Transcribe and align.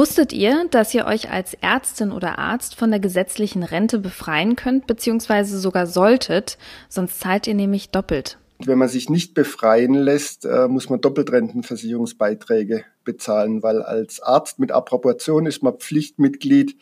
Wusstet 0.00 0.32
ihr, 0.32 0.64
dass 0.70 0.94
ihr 0.94 1.04
euch 1.04 1.30
als 1.30 1.52
Ärztin 1.52 2.10
oder 2.10 2.38
Arzt 2.38 2.74
von 2.74 2.88
der 2.88 3.00
gesetzlichen 3.00 3.62
Rente 3.62 3.98
befreien 3.98 4.56
könnt, 4.56 4.86
beziehungsweise 4.86 5.60
sogar 5.60 5.86
solltet, 5.86 6.56
sonst 6.88 7.20
zahlt 7.20 7.46
ihr 7.46 7.52
nämlich 7.52 7.90
doppelt? 7.90 8.38
Wenn 8.60 8.78
man 8.78 8.88
sich 8.88 9.10
nicht 9.10 9.34
befreien 9.34 9.92
lässt, 9.92 10.46
äh, 10.46 10.68
muss 10.68 10.88
man 10.88 11.02
Doppeltrentenversicherungsbeiträge 11.02 12.82
bezahlen, 13.04 13.62
weil 13.62 13.82
als 13.82 14.20
Arzt 14.20 14.58
mit 14.58 14.72
Approbation 14.72 15.44
ist 15.44 15.62
man 15.62 15.76
Pflichtmitglied 15.76 16.76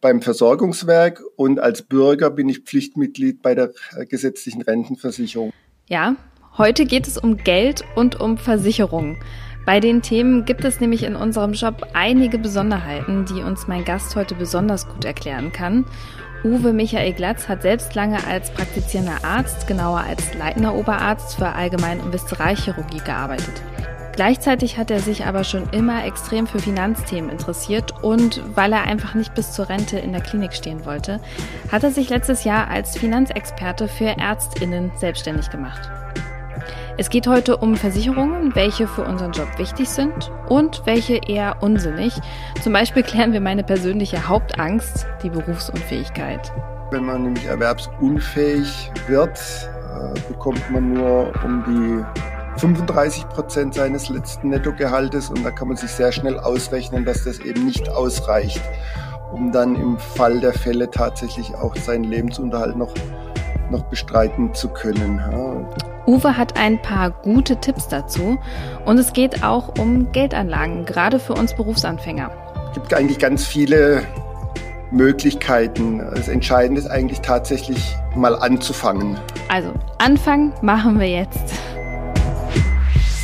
beim 0.00 0.22
Versorgungswerk 0.22 1.22
und 1.36 1.60
als 1.60 1.82
Bürger 1.82 2.30
bin 2.30 2.48
ich 2.48 2.60
Pflichtmitglied 2.60 3.42
bei 3.42 3.54
der 3.54 3.74
äh, 3.94 4.06
gesetzlichen 4.06 4.62
Rentenversicherung. 4.62 5.52
Ja, 5.90 6.16
heute 6.56 6.86
geht 6.86 7.06
es 7.06 7.18
um 7.18 7.36
Geld 7.36 7.84
und 7.96 8.18
um 8.18 8.38
Versicherungen. 8.38 9.18
Bei 9.70 9.78
den 9.78 10.02
Themen 10.02 10.46
gibt 10.46 10.64
es 10.64 10.80
nämlich 10.80 11.04
in 11.04 11.14
unserem 11.14 11.52
Job 11.52 11.86
einige 11.92 12.38
Besonderheiten, 12.38 13.24
die 13.26 13.40
uns 13.40 13.68
mein 13.68 13.84
Gast 13.84 14.16
heute 14.16 14.34
besonders 14.34 14.88
gut 14.88 15.04
erklären 15.04 15.52
kann. 15.52 15.86
Uwe 16.42 16.72
Michael 16.72 17.12
Glatz 17.12 17.48
hat 17.48 17.62
selbst 17.62 17.94
lange 17.94 18.18
als 18.26 18.50
praktizierender 18.50 19.22
Arzt, 19.22 19.68
genauer 19.68 20.00
als 20.00 20.34
leitender 20.34 20.74
Oberarzt 20.74 21.36
für 21.36 21.50
Allgemein- 21.50 22.00
und 22.00 22.12
Viszeralchirurgie 22.12 22.98
gearbeitet. 22.98 23.62
Gleichzeitig 24.16 24.76
hat 24.76 24.90
er 24.90 24.98
sich 24.98 25.24
aber 25.24 25.44
schon 25.44 25.70
immer 25.70 26.04
extrem 26.04 26.48
für 26.48 26.58
Finanzthemen 26.58 27.30
interessiert 27.30 27.94
und 28.02 28.42
weil 28.56 28.72
er 28.72 28.88
einfach 28.88 29.14
nicht 29.14 29.36
bis 29.36 29.52
zur 29.52 29.68
Rente 29.68 30.00
in 30.00 30.10
der 30.10 30.20
Klinik 30.20 30.52
stehen 30.52 30.84
wollte, 30.84 31.20
hat 31.70 31.84
er 31.84 31.92
sich 31.92 32.08
letztes 32.10 32.42
Jahr 32.42 32.66
als 32.66 32.98
Finanzexperte 32.98 33.86
für 33.86 34.18
Ärztinnen 34.18 34.90
selbstständig 34.96 35.48
gemacht. 35.48 35.88
Es 37.00 37.08
geht 37.08 37.26
heute 37.26 37.56
um 37.56 37.76
Versicherungen, 37.76 38.54
welche 38.54 38.86
für 38.86 39.04
unseren 39.04 39.32
Job 39.32 39.48
wichtig 39.56 39.88
sind 39.88 40.30
und 40.50 40.82
welche 40.84 41.16
eher 41.16 41.62
unsinnig. 41.62 42.12
Zum 42.62 42.74
Beispiel 42.74 43.02
klären 43.02 43.32
wir 43.32 43.40
meine 43.40 43.64
persönliche 43.64 44.28
Hauptangst, 44.28 45.06
die 45.22 45.30
Berufsunfähigkeit. 45.30 46.52
Wenn 46.90 47.06
man 47.06 47.22
nämlich 47.22 47.46
erwerbsunfähig 47.46 48.92
wird, 49.06 49.30
äh, 49.38 50.20
bekommt 50.28 50.70
man 50.70 50.92
nur 50.92 51.32
um 51.42 51.64
die 51.66 52.60
35 52.60 53.30
Prozent 53.30 53.72
seines 53.72 54.10
letzten 54.10 54.50
Nettogehaltes 54.50 55.30
und 55.30 55.42
da 55.42 55.50
kann 55.50 55.68
man 55.68 55.78
sich 55.78 55.90
sehr 55.90 56.12
schnell 56.12 56.38
ausrechnen, 56.38 57.06
dass 57.06 57.24
das 57.24 57.38
eben 57.38 57.64
nicht 57.64 57.88
ausreicht, 57.88 58.60
um 59.32 59.52
dann 59.52 59.74
im 59.74 59.96
Fall 59.96 60.38
der 60.38 60.52
Fälle 60.52 60.90
tatsächlich 60.90 61.54
auch 61.54 61.74
seinen 61.76 62.04
Lebensunterhalt 62.04 62.76
noch, 62.76 62.92
noch 63.70 63.84
bestreiten 63.84 64.52
zu 64.52 64.68
können. 64.68 65.18
Uwe 66.10 66.36
hat 66.36 66.58
ein 66.58 66.82
paar 66.82 67.10
gute 67.10 67.60
Tipps 67.60 67.86
dazu 67.86 68.36
und 68.84 68.98
es 68.98 69.12
geht 69.12 69.44
auch 69.44 69.78
um 69.78 70.10
Geldanlagen, 70.10 70.84
gerade 70.84 71.20
für 71.20 71.34
uns 71.34 71.54
Berufsanfänger. 71.54 72.32
Es 72.70 72.74
gibt 72.74 72.92
eigentlich 72.92 73.20
ganz 73.20 73.46
viele 73.46 74.02
Möglichkeiten. 74.90 76.00
Das 76.12 76.26
Entscheidende 76.26 76.80
ist 76.80 76.90
eigentlich 76.90 77.20
tatsächlich 77.20 77.94
mal 78.16 78.34
anzufangen. 78.34 79.20
Also, 79.48 79.70
anfangen 79.98 80.52
machen 80.62 80.98
wir 80.98 81.08
jetzt. 81.08 81.54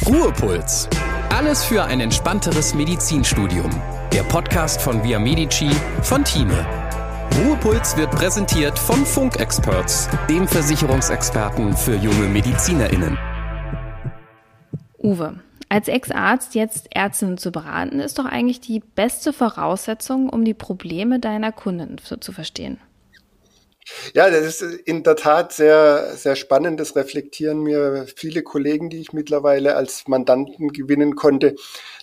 Ruhepuls. 0.07 0.89
Alles 1.37 1.65
für 1.65 1.83
ein 1.83 1.99
entspannteres 1.99 2.73
Medizinstudium. 2.73 3.71
Der 4.13 4.23
Podcast 4.23 4.81
von 4.81 5.03
Via 5.03 5.19
Medici 5.19 5.71
von 6.03 6.23
Thieme. 6.23 6.86
Ruhepuls 7.37 7.99
wird 7.99 8.13
präsentiert 8.13 8.79
von 8.79 9.05
Funk 9.05 9.39
Experts, 9.39 10.09
dem 10.27 10.49
Versicherungsexperten 10.49 11.77
für 11.77 11.95
junge 11.95 12.29
MedizinerInnen. 12.29 13.19
Uwe, 14.97 15.39
als 15.69 15.89
Ex-Arzt 15.89 16.55
jetzt 16.55 16.89
Ärztinnen 16.97 17.37
zu 17.37 17.53
beraten, 17.53 18.01
ist 18.01 18.19
doch 18.19 18.25
eigentlich 18.25 18.63
die 18.63 18.81
beste 18.81 19.35
Voraussetzung, 19.35 20.31
um 20.31 20.47
die 20.47 20.55
Probleme 20.55 21.21
deiner 21.21 21.53
Kunden 21.53 21.99
zu 21.99 22.33
verstehen. 22.33 22.79
Ja, 24.15 24.29
das 24.31 24.61
ist 24.61 24.63
in 24.63 25.05
der 25.05 25.15
Tat 25.15 25.53
sehr, 25.53 26.17
sehr 26.17 26.35
spannend. 26.35 26.81
Das 26.81 26.97
reflektieren 26.97 27.63
mir 27.63 28.07
viele 28.17 28.43
Kollegen, 28.43 28.91
die 28.91 29.01
ich 29.01 29.13
mittlerweile 29.13 29.77
als 29.77 30.09
Mandanten 30.09 30.73
gewinnen 30.73 31.15
konnte, 31.15 31.55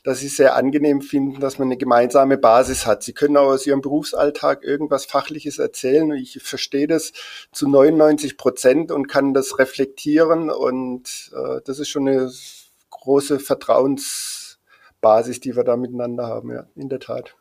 dass 0.04 0.20
sie 0.20 0.30
sehr 0.30 0.56
angenehm 0.56 1.02
finden, 1.02 1.42
dass 1.42 1.60
man 1.60 1.68
eine 1.68 1.78
gemeinsame 1.78 2.38
Basis 2.38 2.86
hat. 2.86 3.04
Sie 3.04 3.12
können 3.14 3.36
auch 3.36 3.48
aus 3.48 3.68
ihrem 3.68 3.82
Berufsalltag 3.82 4.64
irgendwas 4.64 5.06
Fachliches 5.06 5.60
erzählen 5.60 6.12
ich 6.12 6.42
verstehe 6.42 6.88
das 6.88 7.12
zu 7.52 7.68
99 7.68 8.38
Prozent 8.38 8.92
und 8.92 9.08
kann 9.08 9.34
das 9.34 9.60
reflektieren 9.60 10.50
und 10.50 11.32
äh, 11.36 11.60
das 11.66 11.80
ist 11.80 11.90
schon 11.90 12.08
eine 12.08 12.32
große 12.90 13.40
Vertrauensbasis, 13.40 15.40
die 15.42 15.56
wir 15.56 15.64
da 15.64 15.76
miteinander 15.78 16.28
haben, 16.28 16.52
ja, 16.52 16.66
in 16.76 16.90
der 16.90 17.00
Tat. 17.00 17.36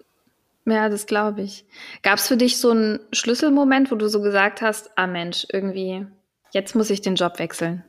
Ja, 0.64 0.88
das 0.88 1.06
glaube 1.06 1.42
ich. 1.42 1.64
Gab 2.02 2.18
es 2.18 2.28
für 2.28 2.36
dich 2.36 2.58
so 2.58 2.70
einen 2.70 3.00
Schlüsselmoment, 3.12 3.90
wo 3.90 3.96
du 3.96 4.08
so 4.08 4.20
gesagt 4.20 4.62
hast, 4.62 4.90
ah 4.96 5.06
Mensch, 5.06 5.46
irgendwie, 5.52 6.06
jetzt 6.52 6.74
muss 6.74 6.90
ich 6.90 7.00
den 7.00 7.16
Job 7.16 7.38
wechseln? 7.38 7.84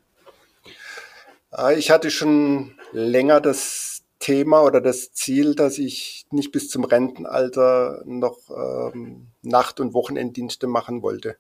Ah, 1.52 1.72
ich 1.72 1.92
hatte 1.92 2.10
schon 2.10 2.76
länger 2.92 3.40
das 3.40 4.02
Thema 4.18 4.64
oder 4.64 4.82
das 4.82 5.12
Ziel, 5.12 5.54
dass 5.54 5.78
ich 5.78 6.26
nicht 6.32 6.52
bis 6.52 6.70
zum 6.70 6.84
Rentenalter 6.84 8.02
noch 8.06 8.38
ähm, 8.50 9.28
Nacht- 9.44 9.80
und 9.80 9.94
Wochenenddienste 9.94 10.66
machen 10.66 11.04
wollte. 11.04 11.36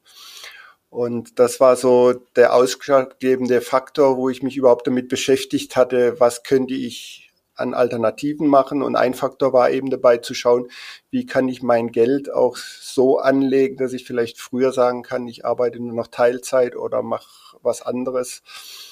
Und 0.90 1.40
das 1.40 1.60
war 1.60 1.76
so 1.76 2.14
der 2.36 2.54
ausschlaggebende 2.54 3.62
Faktor, 3.62 4.18
wo 4.18 4.30
ich 4.30 4.44
mich 4.44 4.58
überhaupt 4.58 4.86
damit 4.86 5.08
beschäftigt 5.08 5.76
hatte, 5.76 6.20
was 6.20 6.44
könnte 6.44 6.76
ich 6.76 7.33
an 7.56 7.74
Alternativen 7.74 8.48
machen. 8.48 8.82
Und 8.82 8.96
ein 8.96 9.14
Faktor 9.14 9.54
war 9.54 9.70
eben 9.70 9.90
dabei 9.90 10.18
zu 10.18 10.34
schauen, 10.34 10.68
wie 11.10 11.26
kann 11.26 11.48
ich 11.48 11.62
mein 11.62 11.92
Geld 11.92 12.32
auch 12.32 12.58
so 12.58 13.20
anlegen, 13.20 13.78
dass 13.78 13.94
ich 13.94 14.06
vielleicht 14.06 14.40
früher 14.40 14.72
sagen 14.72 15.04
kann, 15.04 15.28
ich 15.28 15.46
arbeite 15.46 15.80
nur 15.80 15.94
noch 15.94 16.08
Teilzeit 16.08 16.76
oder 16.76 17.02
mache 17.02 17.58
was 17.62 17.82
anderes. 17.82 18.42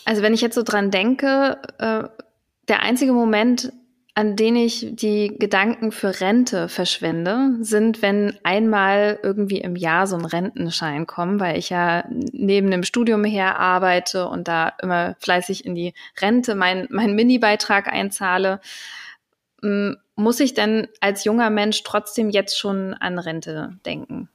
Also 0.06 0.22
wenn 0.22 0.34
ich 0.34 0.42
jetzt 0.42 0.56
so 0.56 0.64
dran 0.64 0.92
denke, 0.92 1.58
äh, 1.78 2.04
der 2.68 2.82
einzige 2.82 3.14
Moment, 3.14 3.74
an 4.14 4.36
denen 4.36 4.58
ich 4.58 4.88
die 4.92 5.38
Gedanken 5.40 5.92
für 5.92 6.20
Rente 6.20 6.68
verschwende, 6.68 7.56
sind, 7.62 8.02
wenn 8.02 8.38
einmal 8.44 9.20
irgendwie 9.24 9.60
im 9.62 9.78
Jahr 9.78 10.06
so 10.06 10.18
ein 10.18 10.26
Rentenschein 10.26 11.08
kommt, 11.08 11.40
weil 11.40 11.58
ich 11.58 11.70
ja 11.70 12.04
neben 12.10 12.72
dem 12.72 12.84
Studium 12.84 13.24
her 13.24 13.58
arbeite 13.58 14.28
und 14.28 14.50
da 14.50 14.74
immer 14.82 15.16
fleißig 15.20 15.66
in 15.66 15.76
die 15.76 15.94
Rente 16.20 16.56
meinen 16.56 16.88
mein 16.90 17.16
Mini-Beitrag 17.16 17.88
einzahle. 17.88 18.60
Muss 20.16 20.40
ich 20.40 20.54
denn 20.54 20.90
als 21.00 21.24
junger 21.24 21.50
Mensch 21.50 21.84
trotzdem 21.84 22.30
jetzt 22.30 22.60
schon 22.60 22.94
an 22.96 23.18
Rente 23.18 23.78
denken? 23.86 24.28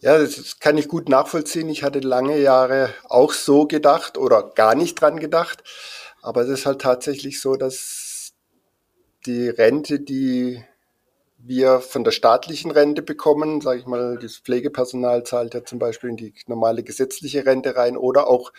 Ja, 0.00 0.18
das 0.18 0.60
kann 0.60 0.78
ich 0.78 0.88
gut 0.88 1.08
nachvollziehen. 1.08 1.68
Ich 1.68 1.82
hatte 1.82 2.00
lange 2.00 2.38
Jahre 2.38 2.90
auch 3.08 3.32
so 3.32 3.66
gedacht 3.66 4.16
oder 4.16 4.42
gar 4.54 4.74
nicht 4.74 5.00
dran 5.00 5.18
gedacht. 5.18 5.62
Aber 6.22 6.42
es 6.42 6.48
ist 6.48 6.66
halt 6.66 6.80
tatsächlich 6.80 7.40
so, 7.40 7.56
dass 7.56 8.05
die 9.26 9.48
Rente, 9.48 10.00
die 10.00 10.62
wir 11.38 11.80
von 11.80 12.04
der 12.04 12.10
staatlichen 12.10 12.70
Rente 12.70 13.02
bekommen, 13.02 13.60
sage 13.60 13.80
ich 13.80 13.86
mal, 13.86 14.18
das 14.18 14.38
Pflegepersonal 14.38 15.24
zahlt 15.24 15.54
ja 15.54 15.64
zum 15.64 15.78
Beispiel 15.78 16.10
in 16.10 16.16
die 16.16 16.34
normale 16.46 16.82
gesetzliche 16.82 17.46
Rente 17.46 17.76
rein 17.76 17.96
oder 17.96 18.26
auch 18.28 18.52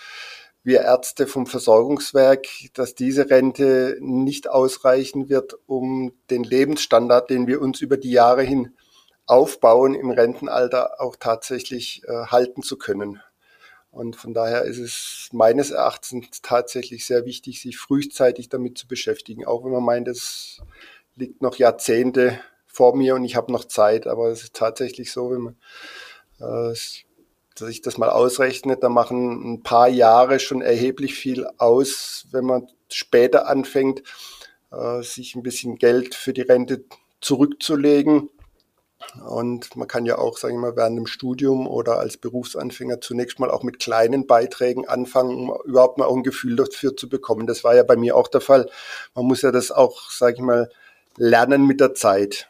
wir 0.64 0.82
Ärzte 0.82 1.28
vom 1.28 1.48
Versorgungswerk, 1.48 2.46
dass 2.74 2.94
diese 2.94 3.30
Rente 3.30 3.98
nicht 4.02 4.50
ausreichen 4.50 5.30
wird, 5.30 5.58
um 5.66 6.12
den 6.30 6.44
Lebensstandard, 6.44 7.30
den 7.30 7.48
wir 7.48 7.62
uns 7.62 7.82
über 7.82 7.98
die 7.98 8.12
Jahre 8.12 8.44
hin 8.44 8.74
aufbauen, 9.26 9.94
im 9.94 10.10
Rentenalter 10.12 11.02
auch 11.02 11.16
tatsächlich 11.18 12.02
äh, 12.06 12.26
halten 12.28 12.64
zu 12.64 12.78
können. 12.78 13.22
Und 13.92 14.16
von 14.16 14.34
daher 14.34 14.64
ist 14.64 14.78
es 14.78 15.30
meines 15.32 15.72
Erachtens 15.72 16.42
tatsächlich 16.42 17.06
sehr 17.06 17.26
wichtig, 17.26 17.62
sich 17.62 17.78
frühzeitig 17.78 18.50
damit 18.50 18.78
zu 18.78 18.88
beschäftigen, 18.88 19.46
auch 19.46 19.64
wenn 19.64 19.72
man 19.72 19.84
meint, 19.84 20.08
es 20.08 20.62
liegt 21.16 21.42
noch 21.42 21.56
Jahrzehnte 21.56 22.40
vor 22.68 22.96
mir 22.96 23.16
und 23.16 23.24
ich 23.24 23.36
habe 23.36 23.52
noch 23.52 23.66
Zeit. 23.66 24.06
Aber 24.08 24.30
es 24.30 24.44
ist 24.44 24.54
tatsächlich 24.54 25.12
so, 25.12 25.32
wenn 25.32 25.42
man 25.42 26.72
äh, 26.72 26.76
sich 27.56 27.82
das 27.82 27.98
mal 27.98 28.10
ausrechnet, 28.10 28.84
da 28.84 28.90
machen 28.90 29.54
ein 29.54 29.64
paar 29.64 29.88
Jahre 29.88 30.40
schon 30.40 30.62
erheblich 30.62 31.16
viel 31.16 31.48
aus, 31.58 32.28
wenn 32.32 32.46
man 32.46 32.68
später 32.90 33.48
anfängt, 33.48 34.04
äh, 34.72 35.02
sich 35.02 35.36
ein 35.36 35.44
bisschen 35.44 35.78
Geld 35.78 36.14
für 36.14 36.34
die 36.34 36.42
Rente 36.42 36.84
zurückzulegen 37.20 38.30
und 39.26 39.76
man 39.76 39.88
kann 39.88 40.06
ja 40.06 40.18
auch, 40.18 40.38
sagen 40.38 40.56
wir 40.56 40.70
mal, 40.72 40.76
während 40.76 40.98
dem 40.98 41.08
Studium 41.08 41.68
oder 41.68 42.00
als 42.00 42.18
Berufsanfänger 42.18 43.02
zunächst 43.02 43.40
mal 43.40 43.52
auch 43.52 43.64
mit 43.64 43.80
kleinen 43.80 44.28
Beiträgen 44.28 44.88
anfangen, 44.88 45.36
um 45.36 45.58
überhaupt 45.66 45.98
mal 45.98 46.06
auch 46.06 46.16
ein 46.16 46.24
Gefühl 46.24 46.56
dafür 46.56 46.96
zu 46.96 47.10
bekommen. 47.10 47.48
Das 47.48 47.64
war 47.64 47.76
ja 47.76 47.84
bei 47.84 47.96
mir 47.96 48.16
auch 48.16 48.28
der 48.28 48.42
Fall. 48.42 48.70
Man 49.16 49.26
muss 49.26 49.42
ja 49.42 49.52
das 49.52 49.72
auch, 49.72 50.12
sage 50.12 50.36
ich 50.36 50.42
mal, 50.42 50.70
lernen 51.18 51.66
mit 51.66 51.80
der 51.80 51.94
Zeit. 51.94 52.50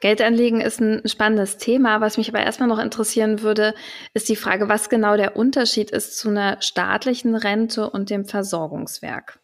Geldanlegen 0.00 0.60
ist 0.60 0.80
ein 0.80 1.02
spannendes 1.08 1.56
Thema. 1.56 2.00
Was 2.00 2.18
mich 2.18 2.28
aber 2.28 2.40
erstmal 2.40 2.68
noch 2.68 2.78
interessieren 2.78 3.42
würde, 3.42 3.74
ist 4.14 4.28
die 4.28 4.36
Frage, 4.36 4.68
was 4.68 4.88
genau 4.88 5.16
der 5.16 5.36
Unterschied 5.36 5.90
ist 5.90 6.16
zu 6.16 6.28
einer 6.28 6.62
staatlichen 6.62 7.34
Rente 7.34 7.90
und 7.90 8.10
dem 8.10 8.24
Versorgungswerk. 8.24 9.40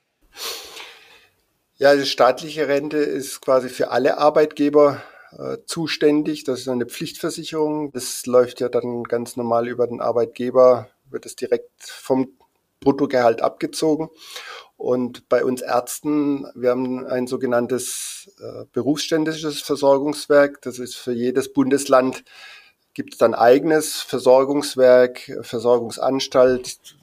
Ja, 1.77 1.97
die 1.97 2.07
staatliche 2.07 2.69
Rente 2.69 2.99
ist 2.99 3.41
quasi 3.41 3.69
für 3.69 3.91
alle 3.91 4.19
Arbeitgeber 4.19 5.03
äh, 5.39 5.59
zuständig. 5.67 6.45
Das 6.45 6.61
ist 6.61 6.69
eine 6.69 6.87
Pflichtversicherung. 6.87 7.93
Das 7.93 8.27
läuft 8.27 8.61
ja 8.61 8.69
dann 8.69 9.05
ganz 9.05 9.37
normal 9.37 9.69
über 9.69 9.87
den 9.87 10.01
Arbeitgeber, 10.01 10.89
wird 11.11 11.27
es 11.27 11.37
direkt 11.37 11.83
vom 11.83 12.29
Bruttogehalt 12.81 13.43
abgezogen. 13.43 14.11
Und 14.77 15.29
bei 15.29 15.45
uns 15.45 15.63
Ärzten, 15.63 16.47
wir 16.55 16.71
haben 16.71 17.07
ein 17.07 17.27
sogenanntes 17.27 18.31
äh, 18.41 18.65
berufsständisches 18.73 19.61
Versorgungswerk. 19.61 20.61
Das 20.63 20.79
ist 20.79 20.97
für 20.97 21.13
jedes 21.13 21.53
Bundesland 21.53 22.25
gibt 22.95 23.15
es 23.15 23.19
dann 23.19 23.35
eigenes 23.35 24.01
Versorgungswerk, 24.01 25.41
Versorgungsanstalt, 25.43 26.94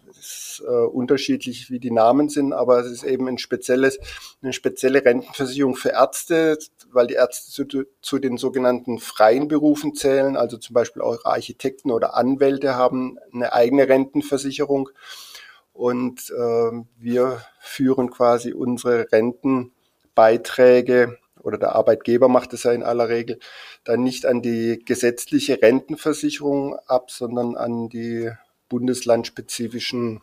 äh, 0.66 0.70
unterschiedlich, 0.70 1.70
wie 1.70 1.80
die 1.80 1.92
Namen 1.92 2.30
sind, 2.30 2.54
aber 2.54 2.80
es 2.80 2.90
ist 2.92 3.04
eben 3.04 3.28
ein 3.28 3.38
spezielles, 3.38 4.00
eine 4.42 4.54
spezielle 4.54 5.04
Rentenversicherung 5.06 5.76
für 5.76 5.90
Ärzte, 5.90 6.58
weil 6.92 7.08
die 7.08 7.16
Ärzte 7.16 7.52
zu, 7.52 7.66
zu 8.02 8.20
den 8.20 8.38
sogenannten 8.38 9.00
freien 9.00 9.48
Berufen 9.48 9.96
zählen, 9.96 10.38
also 10.38 10.58
zum 10.58 10.74
Beispiel 10.74 11.02
auch 11.02 11.26
Architekten 11.26 11.92
oder 11.92 12.16
Anwälte 12.16 12.76
haben 12.76 13.18
eine 13.34 13.54
eigene 13.54 13.88
Rentenversicherung. 13.88 14.90
Und 15.74 16.30
äh, 16.32 16.72
wir 16.98 17.42
führen 17.60 18.12
quasi 18.12 18.54
unsere 18.54 19.12
Rentenbeiträge 19.12 21.18
oder 21.44 21.58
der 21.58 21.76
Arbeitgeber 21.76 22.28
macht 22.28 22.54
es 22.54 22.64
ja 22.64 22.72
in 22.72 22.84
aller 22.84 23.10
Regel, 23.10 23.40
dann 23.84 24.04
nicht 24.04 24.26
an 24.26 24.42
die 24.42 24.82
gesetzliche 24.86 25.62
Rentenversicherung 25.62 26.76
ab, 26.88 27.12
sondern 27.12 27.56
an 27.56 27.90
die 27.90 28.32
bundeslandspezifischen 28.72 30.22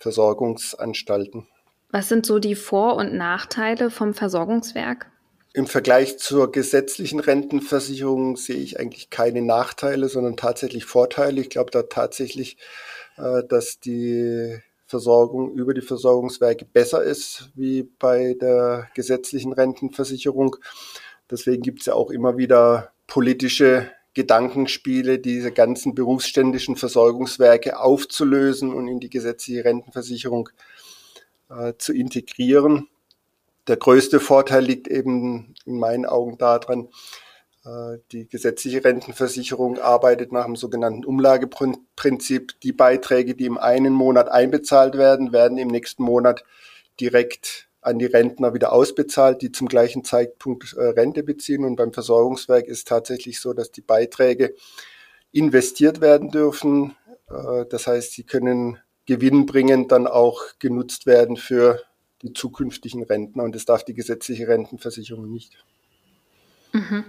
Versorgungsanstalten. 0.00 1.46
Was 1.90 2.08
sind 2.08 2.26
so 2.26 2.40
die 2.40 2.56
Vor- 2.56 2.96
und 2.96 3.14
Nachteile 3.14 3.90
vom 3.90 4.12
Versorgungswerk? 4.12 5.06
Im 5.54 5.68
Vergleich 5.68 6.18
zur 6.18 6.50
gesetzlichen 6.50 7.20
Rentenversicherung 7.20 8.36
sehe 8.36 8.56
ich 8.56 8.80
eigentlich 8.80 9.08
keine 9.08 9.40
Nachteile, 9.40 10.08
sondern 10.08 10.36
tatsächlich 10.36 10.84
Vorteile. 10.84 11.40
Ich 11.40 11.48
glaube 11.48 11.70
da 11.70 11.84
tatsächlich, 11.84 12.58
äh, 13.16 13.44
dass 13.48 13.78
die 13.78 14.58
Versorgung 14.86 15.54
über 15.54 15.72
die 15.72 15.80
Versorgungswerke 15.80 16.64
besser 16.64 17.04
ist 17.04 17.50
wie 17.54 17.84
bei 17.84 18.34
der 18.40 18.88
gesetzlichen 18.94 19.52
Rentenversicherung. 19.52 20.56
Deswegen 21.30 21.62
gibt 21.62 21.80
es 21.80 21.86
ja 21.86 21.94
auch 21.94 22.10
immer 22.10 22.36
wieder 22.36 22.92
politische 23.06 23.90
Gedankenspiele, 24.16 25.18
diese 25.18 25.52
ganzen 25.52 25.94
berufsständischen 25.94 26.76
Versorgungswerke 26.76 27.78
aufzulösen 27.78 28.72
und 28.72 28.88
in 28.88 28.98
die 28.98 29.10
gesetzliche 29.10 29.66
Rentenversicherung 29.66 30.48
äh, 31.50 31.74
zu 31.76 31.92
integrieren. 31.92 32.88
Der 33.68 33.76
größte 33.76 34.18
Vorteil 34.18 34.64
liegt 34.64 34.88
eben 34.88 35.54
in 35.66 35.78
meinen 35.78 36.06
Augen 36.06 36.38
daran, 36.38 36.88
äh, 37.66 37.98
die 38.10 38.26
gesetzliche 38.26 38.82
Rentenversicherung 38.82 39.78
arbeitet 39.78 40.32
nach 40.32 40.46
dem 40.46 40.56
sogenannten 40.56 41.04
Umlageprinzip. 41.04 42.58
Die 42.62 42.72
Beiträge, 42.72 43.34
die 43.34 43.44
im 43.44 43.58
einen 43.58 43.92
Monat 43.92 44.30
einbezahlt 44.30 44.96
werden, 44.96 45.34
werden 45.34 45.58
im 45.58 45.68
nächsten 45.68 46.02
Monat 46.02 46.42
direkt 46.98 47.65
an 47.86 48.00
die 48.00 48.06
Rentner 48.06 48.52
wieder 48.52 48.72
ausbezahlt, 48.72 49.42
die 49.42 49.52
zum 49.52 49.68
gleichen 49.68 50.02
Zeitpunkt 50.02 50.74
äh, 50.74 50.86
Rente 50.86 51.22
beziehen. 51.22 51.64
Und 51.64 51.76
beim 51.76 51.92
Versorgungswerk 51.92 52.66
ist 52.66 52.88
tatsächlich 52.88 53.38
so, 53.38 53.52
dass 53.52 53.70
die 53.70 53.80
Beiträge 53.80 54.54
investiert 55.30 56.00
werden 56.00 56.30
dürfen. 56.30 56.96
Äh, 57.30 57.64
das 57.70 57.86
heißt, 57.86 58.12
sie 58.12 58.24
können 58.24 58.78
gewinnbringend 59.06 59.92
dann 59.92 60.08
auch 60.08 60.42
genutzt 60.58 61.06
werden 61.06 61.36
für 61.36 61.80
die 62.22 62.32
zukünftigen 62.32 63.04
Rentner. 63.04 63.44
Und 63.44 63.54
das 63.54 63.64
darf 63.64 63.84
die 63.84 63.94
gesetzliche 63.94 64.48
Rentenversicherung 64.48 65.30
nicht. 65.30 65.56
Mhm. 66.72 67.04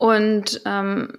Und 0.00 0.62
ähm, 0.64 1.18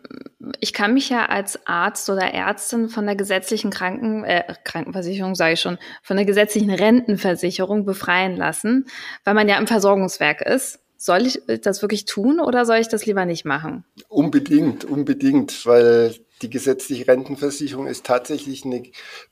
ich 0.59 0.73
kann 0.73 0.95
mich 0.95 1.07
ja 1.07 1.27
als 1.27 1.67
Arzt 1.67 2.09
oder 2.09 2.33
Ärztin 2.33 2.89
von 2.89 3.05
der 3.05 3.15
gesetzlichen 3.15 3.69
Kranken, 3.69 4.23
äh, 4.23 4.55
Krankenversicherung, 4.63 5.35
sage 5.35 5.53
ich 5.53 5.61
schon, 5.61 5.77
von 6.01 6.17
der 6.17 6.25
gesetzlichen 6.25 6.71
Rentenversicherung 6.71 7.85
befreien 7.85 8.35
lassen, 8.35 8.87
weil 9.23 9.35
man 9.35 9.47
ja 9.47 9.59
im 9.59 9.67
Versorgungswerk 9.67 10.41
ist. 10.41 10.79
Soll 10.97 11.27
ich 11.27 11.43
das 11.61 11.83
wirklich 11.83 12.05
tun 12.05 12.39
oder 12.39 12.65
soll 12.65 12.77
ich 12.77 12.87
das 12.87 13.05
lieber 13.05 13.25
nicht 13.25 13.45
machen? 13.45 13.85
Unbedingt, 14.07 14.83
unbedingt, 14.83 15.67
weil 15.67 16.15
die 16.41 16.49
gesetzliche 16.49 17.07
Rentenversicherung 17.07 17.85
ist 17.85 18.03
tatsächlich 18.03 18.65
eine 18.65 18.81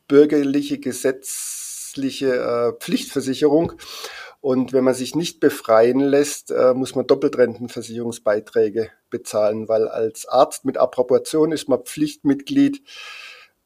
bürgerliche 0.08 0.78
gesetzliche 0.78 2.36
äh, 2.36 2.80
Pflichtversicherung. 2.80 3.74
Und 4.42 4.72
wenn 4.72 4.86
man 4.86 4.94
sich 4.94 5.16
nicht 5.16 5.40
befreien 5.42 6.00
lässt, 6.00 6.52
äh, 6.52 6.74
muss 6.74 6.96
man 6.96 7.06
Doppeltrentenversicherungsbeiträge 7.06 8.90
bezahlen, 9.10 9.68
weil 9.68 9.88
als 9.88 10.28
Arzt 10.28 10.64
mit 10.64 10.78
Approbation 10.78 11.52
ist 11.52 11.68
man 11.68 11.84
Pflichtmitglied 11.84 12.82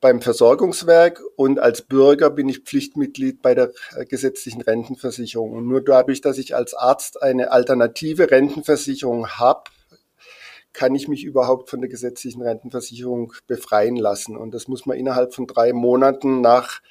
beim 0.01 0.21
Versorgungswerk 0.21 1.21
und 1.37 1.59
als 1.59 1.81
Bürger 1.83 2.29
bin 2.29 2.49
ich 2.49 2.59
Pflichtmitglied 2.59 3.41
bei 3.41 3.53
der 3.53 3.71
äh, 3.95 4.03
gesetzlichen 4.05 4.61
Rentenversicherung. 4.61 5.53
Und 5.53 5.67
nur 5.67 5.81
dadurch, 5.81 6.21
dass 6.21 6.37
ich 6.37 6.55
als 6.55 6.73
Arzt 6.73 7.21
eine 7.21 7.51
alternative 7.51 8.31
Rentenversicherung 8.31 9.29
habe, 9.29 9.69
kann 10.73 10.95
ich 10.95 11.07
mich 11.07 11.23
überhaupt 11.23 11.69
von 11.69 11.79
der 11.81 11.89
gesetzlichen 11.89 12.41
Rentenversicherung 12.41 13.33
befreien 13.47 13.95
lassen. 13.95 14.35
Und 14.35 14.53
das 14.53 14.67
muss 14.67 14.85
man 14.85 14.97
innerhalb 14.97 15.33
von 15.33 15.47
drei 15.47 15.71
Monaten 15.71 16.41
nach 16.41 16.81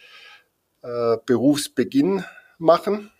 äh, 0.82 1.16
Berufsbeginn 1.26 2.24
machen. 2.58 3.10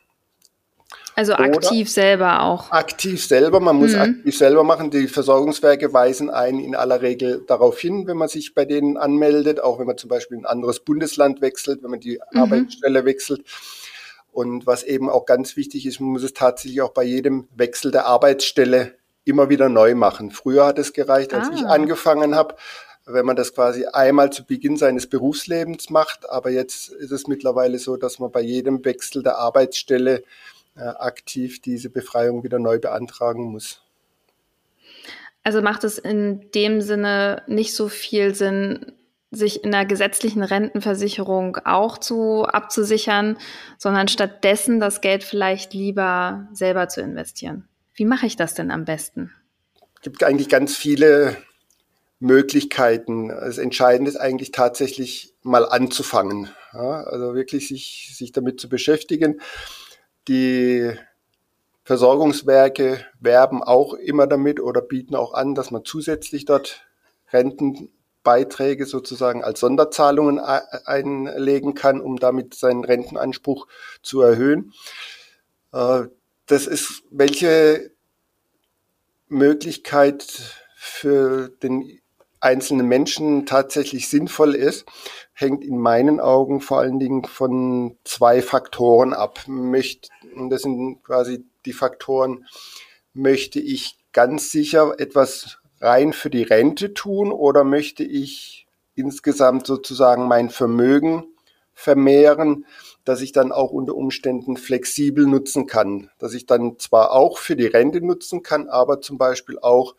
Also 1.14 1.34
aktiv 1.34 1.90
selber 1.90 2.42
auch. 2.42 2.70
Aktiv 2.70 3.24
selber, 3.24 3.60
man 3.60 3.76
muss 3.76 3.92
mhm. 3.92 4.00
aktiv 4.00 4.36
selber 4.36 4.64
machen. 4.64 4.90
Die 4.90 5.08
Versorgungswerke 5.08 5.92
weisen 5.92 6.30
einen 6.30 6.60
in 6.60 6.74
aller 6.74 7.02
Regel 7.02 7.44
darauf 7.46 7.78
hin, 7.78 8.06
wenn 8.06 8.16
man 8.16 8.28
sich 8.28 8.54
bei 8.54 8.64
denen 8.64 8.96
anmeldet, 8.96 9.60
auch 9.60 9.78
wenn 9.78 9.86
man 9.86 9.98
zum 9.98 10.08
Beispiel 10.08 10.38
ein 10.38 10.46
anderes 10.46 10.80
Bundesland 10.80 11.40
wechselt, 11.42 11.82
wenn 11.82 11.90
man 11.90 12.00
die 12.00 12.18
mhm. 12.32 12.40
Arbeitsstelle 12.40 13.04
wechselt. 13.04 13.44
Und 14.32 14.66
was 14.66 14.82
eben 14.82 15.10
auch 15.10 15.26
ganz 15.26 15.56
wichtig 15.56 15.84
ist, 15.84 16.00
man 16.00 16.10
muss 16.10 16.22
es 16.22 16.32
tatsächlich 16.32 16.80
auch 16.80 16.92
bei 16.92 17.04
jedem 17.04 17.48
Wechsel 17.54 17.90
der 17.90 18.06
Arbeitsstelle 18.06 18.94
immer 19.24 19.50
wieder 19.50 19.68
neu 19.68 19.94
machen. 19.94 20.30
Früher 20.30 20.66
hat 20.66 20.78
es 20.78 20.94
gereicht, 20.94 21.34
als 21.34 21.48
ah. 21.48 21.52
ich 21.54 21.66
angefangen 21.66 22.34
habe, 22.34 22.56
wenn 23.04 23.26
man 23.26 23.36
das 23.36 23.54
quasi 23.54 23.84
einmal 23.86 24.30
zu 24.30 24.44
Beginn 24.44 24.76
seines 24.76 25.06
Berufslebens 25.06 25.90
macht. 25.90 26.28
Aber 26.30 26.50
jetzt 26.50 26.88
ist 26.88 27.12
es 27.12 27.26
mittlerweile 27.26 27.78
so, 27.78 27.96
dass 27.96 28.18
man 28.18 28.32
bei 28.32 28.40
jedem 28.40 28.84
Wechsel 28.84 29.22
der 29.22 29.38
Arbeitsstelle 29.38 30.22
aktiv 30.74 31.60
diese 31.60 31.90
Befreiung 31.90 32.44
wieder 32.44 32.58
neu 32.58 32.78
beantragen 32.78 33.44
muss. 33.44 33.82
Also 35.44 35.60
macht 35.60 35.84
es 35.84 35.98
in 35.98 36.50
dem 36.52 36.80
Sinne 36.80 37.42
nicht 37.46 37.74
so 37.74 37.88
viel 37.88 38.34
Sinn, 38.34 38.92
sich 39.30 39.64
in 39.64 39.72
der 39.72 39.86
gesetzlichen 39.86 40.42
Rentenversicherung 40.42 41.56
auch 41.64 41.98
zu 41.98 42.44
abzusichern, 42.44 43.38
sondern 43.78 44.08
stattdessen 44.08 44.78
das 44.78 45.00
Geld 45.00 45.24
vielleicht 45.24 45.72
lieber 45.74 46.48
selber 46.52 46.88
zu 46.88 47.00
investieren. 47.00 47.66
Wie 47.94 48.04
mache 48.04 48.26
ich 48.26 48.36
das 48.36 48.54
denn 48.54 48.70
am 48.70 48.84
besten? 48.84 49.32
Es 49.96 50.02
gibt 50.02 50.22
eigentlich 50.22 50.48
ganz 50.48 50.76
viele 50.76 51.36
Möglichkeiten. 52.20 53.28
Das 53.28 53.58
Entscheidende 53.58 54.10
ist 54.10 54.16
eigentlich 54.16 54.52
tatsächlich 54.52 55.34
mal 55.42 55.66
anzufangen. 55.68 56.50
Ja, 56.72 57.02
also 57.02 57.34
wirklich 57.34 57.68
sich, 57.68 58.12
sich 58.14 58.32
damit 58.32 58.60
zu 58.60 58.68
beschäftigen. 58.68 59.40
Die 60.28 60.92
Versorgungswerke 61.84 63.04
werben 63.18 63.62
auch 63.62 63.94
immer 63.94 64.26
damit 64.26 64.60
oder 64.60 64.80
bieten 64.80 65.16
auch 65.16 65.34
an, 65.34 65.54
dass 65.54 65.70
man 65.70 65.84
zusätzlich 65.84 66.44
dort 66.44 66.86
Rentenbeiträge 67.32 68.86
sozusagen 68.86 69.42
als 69.42 69.60
Sonderzahlungen 69.60 70.38
einlegen 70.38 71.74
kann, 71.74 72.00
um 72.00 72.18
damit 72.18 72.54
seinen 72.54 72.84
Rentenanspruch 72.84 73.66
zu 74.02 74.20
erhöhen. 74.20 74.72
Äh, 75.72 76.04
das 76.46 76.66
ist, 76.66 77.02
welche 77.10 77.90
Möglichkeit 79.28 80.24
für 80.76 81.48
den 81.48 82.00
einzelnen 82.40 82.86
Menschen 82.86 83.46
tatsächlich 83.46 84.08
sinnvoll 84.08 84.54
ist, 84.54 84.84
hängt 85.32 85.64
in 85.64 85.78
meinen 85.78 86.20
Augen 86.20 86.60
vor 86.60 86.80
allen 86.80 86.98
Dingen 86.98 87.24
von 87.24 87.96
zwei 88.04 88.42
Faktoren 88.42 89.12
ab. 89.12 89.40
Möcht, 89.46 90.10
das 90.50 90.62
sind 90.62 91.02
quasi 91.02 91.44
die 91.64 91.72
Faktoren, 91.72 92.46
möchte 93.14 93.60
ich 93.60 93.98
ganz 94.12 94.50
sicher 94.50 94.94
etwas 94.98 95.58
rein 95.80 96.12
für 96.12 96.30
die 96.30 96.42
Rente 96.42 96.94
tun 96.94 97.32
oder 97.32 97.64
möchte 97.64 98.04
ich 98.04 98.66
insgesamt 98.94 99.66
sozusagen 99.66 100.28
mein 100.28 100.50
Vermögen 100.50 101.24
vermehren, 101.72 102.66
dass 103.04 103.20
ich 103.20 103.32
dann 103.32 103.50
auch 103.50 103.70
unter 103.72 103.94
Umständen 103.94 104.56
flexibel 104.56 105.26
nutzen 105.26 105.66
kann, 105.66 106.10
dass 106.18 106.34
ich 106.34 106.46
dann 106.46 106.78
zwar 106.78 107.12
auch 107.12 107.38
für 107.38 107.56
die 107.56 107.66
Rente 107.66 108.00
nutzen 108.00 108.42
kann, 108.42 108.68
aber 108.68 109.00
zum 109.00 109.18
Beispiel 109.18 109.58
auch 109.58 109.96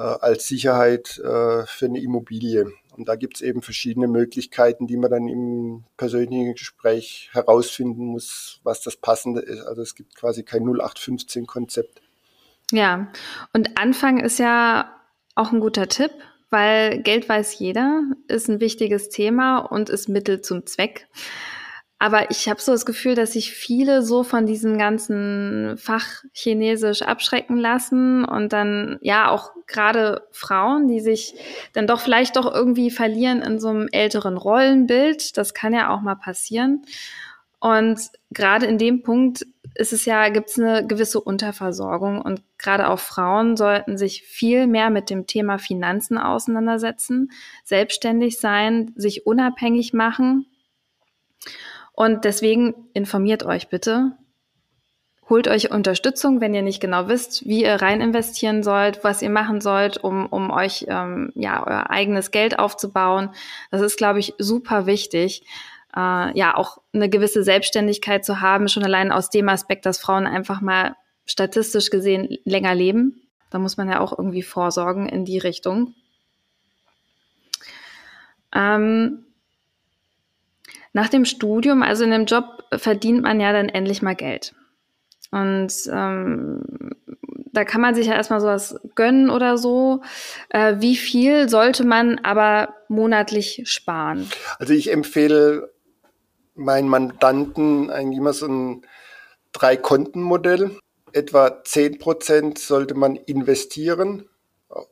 als 0.00 0.46
Sicherheit 0.46 1.18
äh, 1.18 1.66
für 1.66 1.86
eine 1.86 2.00
Immobilie. 2.00 2.72
Und 2.96 3.08
da 3.08 3.16
gibt 3.16 3.36
es 3.36 3.42
eben 3.42 3.62
verschiedene 3.62 4.08
Möglichkeiten, 4.08 4.86
die 4.86 4.96
man 4.96 5.10
dann 5.10 5.28
im 5.28 5.84
persönlichen 5.96 6.54
Gespräch 6.54 7.30
herausfinden 7.32 8.04
muss, 8.04 8.60
was 8.62 8.82
das 8.82 8.96
Passende 8.96 9.40
ist. 9.40 9.62
Also 9.62 9.82
es 9.82 9.94
gibt 9.94 10.16
quasi 10.16 10.42
kein 10.42 10.64
0815-Konzept. 10.64 12.02
Ja, 12.72 13.10
und 13.52 13.78
Anfang 13.78 14.18
ist 14.20 14.38
ja 14.38 14.94
auch 15.34 15.52
ein 15.52 15.60
guter 15.60 15.88
Tipp, 15.88 16.12
weil 16.50 17.02
Geld 17.02 17.28
weiß 17.28 17.58
jeder, 17.58 18.02
ist 18.28 18.48
ein 18.48 18.60
wichtiges 18.60 19.08
Thema 19.08 19.58
und 19.58 19.88
ist 19.88 20.08
Mittel 20.08 20.40
zum 20.40 20.66
Zweck. 20.66 21.08
Aber 22.02 22.30
ich 22.30 22.48
habe 22.48 22.58
so 22.62 22.72
das 22.72 22.86
Gefühl, 22.86 23.14
dass 23.14 23.34
sich 23.34 23.52
viele 23.52 24.02
so 24.02 24.24
von 24.24 24.46
diesem 24.46 24.78
ganzen 24.78 25.76
Fach 25.76 26.24
Chinesisch 26.32 27.02
abschrecken 27.02 27.58
lassen 27.58 28.24
und 28.24 28.54
dann 28.54 28.98
ja 29.02 29.30
auch 29.30 29.52
gerade 29.66 30.26
Frauen, 30.30 30.88
die 30.88 31.00
sich 31.00 31.34
dann 31.74 31.86
doch 31.86 32.00
vielleicht 32.00 32.36
doch 32.36 32.50
irgendwie 32.50 32.90
verlieren 32.90 33.42
in 33.42 33.60
so 33.60 33.68
einem 33.68 33.86
älteren 33.92 34.38
Rollenbild. 34.38 35.36
Das 35.36 35.52
kann 35.52 35.74
ja 35.74 35.94
auch 35.94 36.00
mal 36.00 36.14
passieren. 36.14 36.86
Und 37.58 38.00
gerade 38.30 38.64
in 38.64 38.78
dem 38.78 39.02
Punkt 39.02 39.44
ist 39.74 39.92
es 39.92 40.06
ja, 40.06 40.30
gibt 40.30 40.48
es 40.48 40.58
eine 40.58 40.86
gewisse 40.86 41.20
Unterversorgung 41.20 42.22
und 42.22 42.40
gerade 42.56 42.88
auch 42.88 42.98
Frauen 42.98 43.58
sollten 43.58 43.98
sich 43.98 44.22
viel 44.22 44.66
mehr 44.66 44.88
mit 44.88 45.10
dem 45.10 45.26
Thema 45.26 45.58
Finanzen 45.58 46.16
auseinandersetzen, 46.16 47.30
selbstständig 47.62 48.40
sein, 48.40 48.94
sich 48.96 49.26
unabhängig 49.26 49.92
machen 49.92 50.46
und 52.00 52.24
deswegen 52.24 52.88
informiert 52.94 53.42
euch 53.42 53.68
bitte. 53.68 54.12
Holt 55.28 55.48
euch 55.48 55.70
Unterstützung, 55.70 56.40
wenn 56.40 56.54
ihr 56.54 56.62
nicht 56.62 56.80
genau 56.80 57.08
wisst, 57.08 57.46
wie 57.46 57.62
ihr 57.62 57.74
rein 57.74 58.00
investieren 58.00 58.62
sollt, 58.62 59.04
was 59.04 59.20
ihr 59.20 59.28
machen 59.28 59.60
sollt, 59.60 59.98
um, 59.98 60.24
um 60.24 60.50
euch 60.50 60.86
ähm, 60.88 61.30
ja 61.34 61.62
euer 61.66 61.90
eigenes 61.90 62.30
Geld 62.30 62.58
aufzubauen. 62.58 63.28
Das 63.70 63.82
ist, 63.82 63.98
glaube 63.98 64.18
ich, 64.18 64.32
super 64.38 64.86
wichtig. 64.86 65.42
Äh, 65.94 66.38
ja, 66.38 66.56
auch 66.56 66.78
eine 66.94 67.10
gewisse 67.10 67.42
Selbstständigkeit 67.42 68.24
zu 68.24 68.40
haben, 68.40 68.68
schon 68.68 68.84
allein 68.84 69.12
aus 69.12 69.28
dem 69.28 69.50
Aspekt, 69.50 69.84
dass 69.84 70.00
Frauen 70.00 70.26
einfach 70.26 70.62
mal 70.62 70.96
statistisch 71.26 71.90
gesehen 71.90 72.38
länger 72.46 72.74
leben. 72.74 73.28
Da 73.50 73.58
muss 73.58 73.76
man 73.76 73.90
ja 73.90 74.00
auch 74.00 74.16
irgendwie 74.16 74.42
vorsorgen 74.42 75.06
in 75.06 75.26
die 75.26 75.38
Richtung. 75.38 75.92
Ähm, 78.54 79.26
nach 80.92 81.08
dem 81.08 81.24
Studium, 81.24 81.82
also 81.82 82.04
in 82.04 82.10
dem 82.10 82.24
Job, 82.24 82.44
verdient 82.72 83.22
man 83.22 83.40
ja 83.40 83.52
dann 83.52 83.68
endlich 83.68 84.02
mal 84.02 84.14
Geld. 84.14 84.54
Und 85.30 85.72
ähm, 85.92 86.62
da 87.52 87.64
kann 87.64 87.80
man 87.80 87.94
sich 87.94 88.06
ja 88.06 88.14
erstmal 88.14 88.40
sowas 88.40 88.80
gönnen 88.94 89.30
oder 89.30 89.58
so. 89.58 90.02
Äh, 90.48 90.76
wie 90.78 90.96
viel 90.96 91.48
sollte 91.48 91.84
man 91.84 92.18
aber 92.20 92.74
monatlich 92.88 93.62
sparen? 93.64 94.28
Also 94.58 94.72
ich 94.72 94.90
empfehle 94.92 95.72
meinen 96.54 96.88
Mandanten 96.88 97.90
eigentlich 97.90 98.18
immer 98.18 98.32
so 98.32 98.46
ein 98.46 98.86
Drei-Konten-Modell. 99.52 100.78
Etwa 101.12 101.64
10 101.64 101.98
Prozent 101.98 102.58
sollte 102.58 102.94
man 102.94 103.16
investieren, 103.16 104.28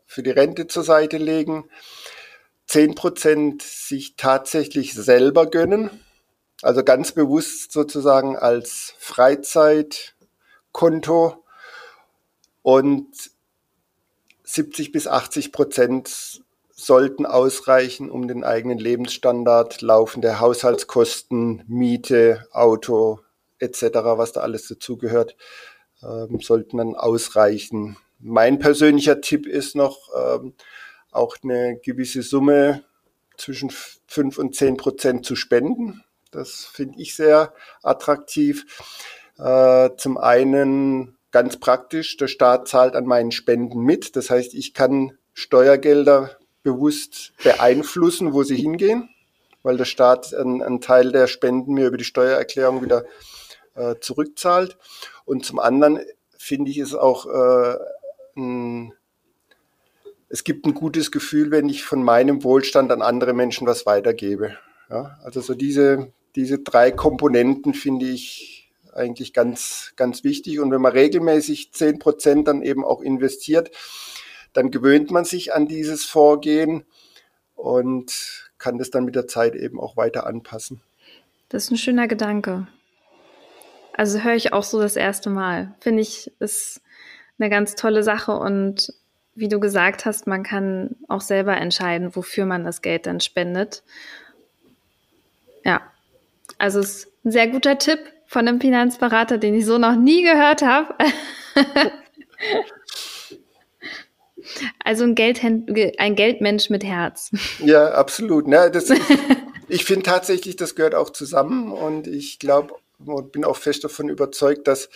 für 0.06 0.22
die 0.24 0.30
Rente 0.30 0.66
zur 0.66 0.82
Seite 0.82 1.18
legen. 1.18 1.68
10 2.68 2.94
Prozent 2.94 3.62
sich 3.62 4.14
tatsächlich 4.16 4.94
selber 4.94 5.46
gönnen. 5.46 5.90
Also 6.62 6.84
ganz 6.84 7.12
bewusst 7.12 7.72
sozusagen 7.72 8.36
als 8.36 8.94
Freizeitkonto 8.98 11.44
und 12.62 13.08
70 14.44 14.92
bis 14.92 15.06
80 15.06 15.52
Prozent 15.52 16.42
sollten 16.70 17.26
ausreichen, 17.26 18.10
um 18.10 18.28
den 18.28 18.44
eigenen 18.44 18.78
Lebensstandard, 18.78 19.82
laufende 19.82 20.40
Haushaltskosten, 20.40 21.64
Miete, 21.66 22.46
Auto 22.52 23.20
etc., 23.58 23.82
was 24.04 24.32
da 24.32 24.40
alles 24.40 24.68
dazugehört, 24.68 25.36
ähm, 26.02 26.40
sollten 26.40 26.78
dann 26.78 26.94
ausreichen. 26.94 27.96
Mein 28.20 28.58
persönlicher 28.58 29.20
Tipp 29.20 29.46
ist 29.46 29.74
noch, 29.74 30.08
ähm, 30.16 30.54
auch 31.10 31.36
eine 31.42 31.78
gewisse 31.82 32.22
Summe 32.22 32.84
zwischen 33.36 33.70
5 34.06 34.38
und 34.38 34.54
10 34.54 34.76
Prozent 34.76 35.24
zu 35.24 35.36
spenden. 35.36 36.02
Das 36.30 36.64
finde 36.64 37.00
ich 37.00 37.14
sehr 37.14 37.54
attraktiv. 37.82 38.66
Äh, 39.38 39.90
zum 39.96 40.18
einen 40.18 41.16
ganz 41.30 41.58
praktisch, 41.58 42.16
der 42.16 42.28
Staat 42.28 42.68
zahlt 42.68 42.94
an 42.94 43.06
meinen 43.06 43.32
Spenden 43.32 43.80
mit. 43.80 44.16
Das 44.16 44.30
heißt, 44.30 44.54
ich 44.54 44.74
kann 44.74 45.16
Steuergelder 45.32 46.36
bewusst 46.62 47.32
beeinflussen, 47.42 48.32
wo 48.32 48.42
sie 48.42 48.56
hingehen, 48.56 49.08
weil 49.62 49.76
der 49.76 49.84
Staat 49.84 50.34
einen, 50.34 50.62
einen 50.62 50.80
Teil 50.80 51.12
der 51.12 51.28
Spenden 51.28 51.74
mir 51.74 51.86
über 51.86 51.96
die 51.96 52.04
Steuererklärung 52.04 52.82
wieder 52.82 53.04
äh, 53.74 53.94
zurückzahlt. 54.00 54.76
Und 55.24 55.46
zum 55.46 55.60
anderen 55.60 56.00
finde 56.36 56.70
ich 56.70 56.78
es 56.78 56.94
auch 56.94 57.26
äh, 57.26 57.76
ein 58.36 58.92
es 60.28 60.44
gibt 60.44 60.66
ein 60.66 60.74
gutes 60.74 61.10
Gefühl, 61.10 61.50
wenn 61.50 61.68
ich 61.68 61.84
von 61.84 62.02
meinem 62.02 62.44
Wohlstand 62.44 62.92
an 62.92 63.02
andere 63.02 63.32
Menschen 63.32 63.66
was 63.66 63.86
weitergebe. 63.86 64.56
Ja, 64.90 65.18
also 65.22 65.40
so 65.40 65.54
diese, 65.54 66.12
diese 66.34 66.58
drei 66.58 66.90
Komponenten 66.90 67.74
finde 67.74 68.06
ich 68.06 68.70
eigentlich 68.94 69.32
ganz, 69.32 69.92
ganz 69.96 70.24
wichtig. 70.24 70.60
Und 70.60 70.70
wenn 70.70 70.80
man 70.80 70.92
regelmäßig 70.92 71.72
zehn 71.72 71.98
Prozent 71.98 72.48
dann 72.48 72.62
eben 72.62 72.84
auch 72.84 73.00
investiert, 73.00 73.70
dann 74.52 74.70
gewöhnt 74.70 75.10
man 75.10 75.24
sich 75.24 75.54
an 75.54 75.66
dieses 75.66 76.04
Vorgehen 76.04 76.84
und 77.54 78.50
kann 78.58 78.78
das 78.78 78.90
dann 78.90 79.04
mit 79.04 79.14
der 79.14 79.26
Zeit 79.26 79.54
eben 79.54 79.78
auch 79.80 79.96
weiter 79.96 80.26
anpassen. 80.26 80.80
Das 81.48 81.64
ist 81.64 81.70
ein 81.70 81.78
schöner 81.78 82.08
Gedanke. 82.08 82.66
Also 83.94 84.20
höre 84.20 84.34
ich 84.34 84.52
auch 84.52 84.62
so 84.62 84.80
das 84.80 84.96
erste 84.96 85.30
Mal. 85.30 85.74
Finde 85.80 86.02
ich, 86.02 86.32
ist 86.38 86.80
eine 87.38 87.50
ganz 87.50 87.74
tolle 87.74 88.02
Sache 88.02 88.32
und 88.32 88.92
wie 89.38 89.48
du 89.48 89.60
gesagt 89.60 90.04
hast, 90.04 90.26
man 90.26 90.42
kann 90.42 90.96
auch 91.08 91.20
selber 91.20 91.56
entscheiden, 91.56 92.14
wofür 92.16 92.44
man 92.44 92.64
das 92.64 92.82
Geld 92.82 93.06
dann 93.06 93.20
spendet. 93.20 93.82
Ja, 95.64 95.80
also 96.58 96.80
es 96.80 97.04
ist 97.04 97.12
ein 97.24 97.30
sehr 97.30 97.48
guter 97.48 97.78
Tipp 97.78 98.00
von 98.26 98.48
einem 98.48 98.60
Finanzberater, 98.60 99.38
den 99.38 99.54
ich 99.54 99.64
so 99.64 99.78
noch 99.78 99.96
nie 99.96 100.22
gehört 100.22 100.62
habe. 100.62 100.94
also 104.84 105.04
ein, 105.04 105.14
Geldhänd 105.14 105.70
ein 105.98 106.16
Geldmensch 106.16 106.68
mit 106.68 106.84
Herz. 106.84 107.30
Ja, 107.64 107.92
absolut. 107.92 108.48
Ne, 108.48 108.70
das, 108.70 108.90
ich 109.68 109.84
finde 109.84 110.02
tatsächlich, 110.02 110.56
das 110.56 110.74
gehört 110.74 110.94
auch 110.94 111.10
zusammen 111.10 111.72
und 111.72 112.06
ich 112.06 112.38
glaube, 112.38 112.74
und 113.04 113.32
bin 113.32 113.44
auch 113.44 113.56
fest 113.56 113.84
davon 113.84 114.08
überzeugt, 114.08 114.66
dass 114.66 114.88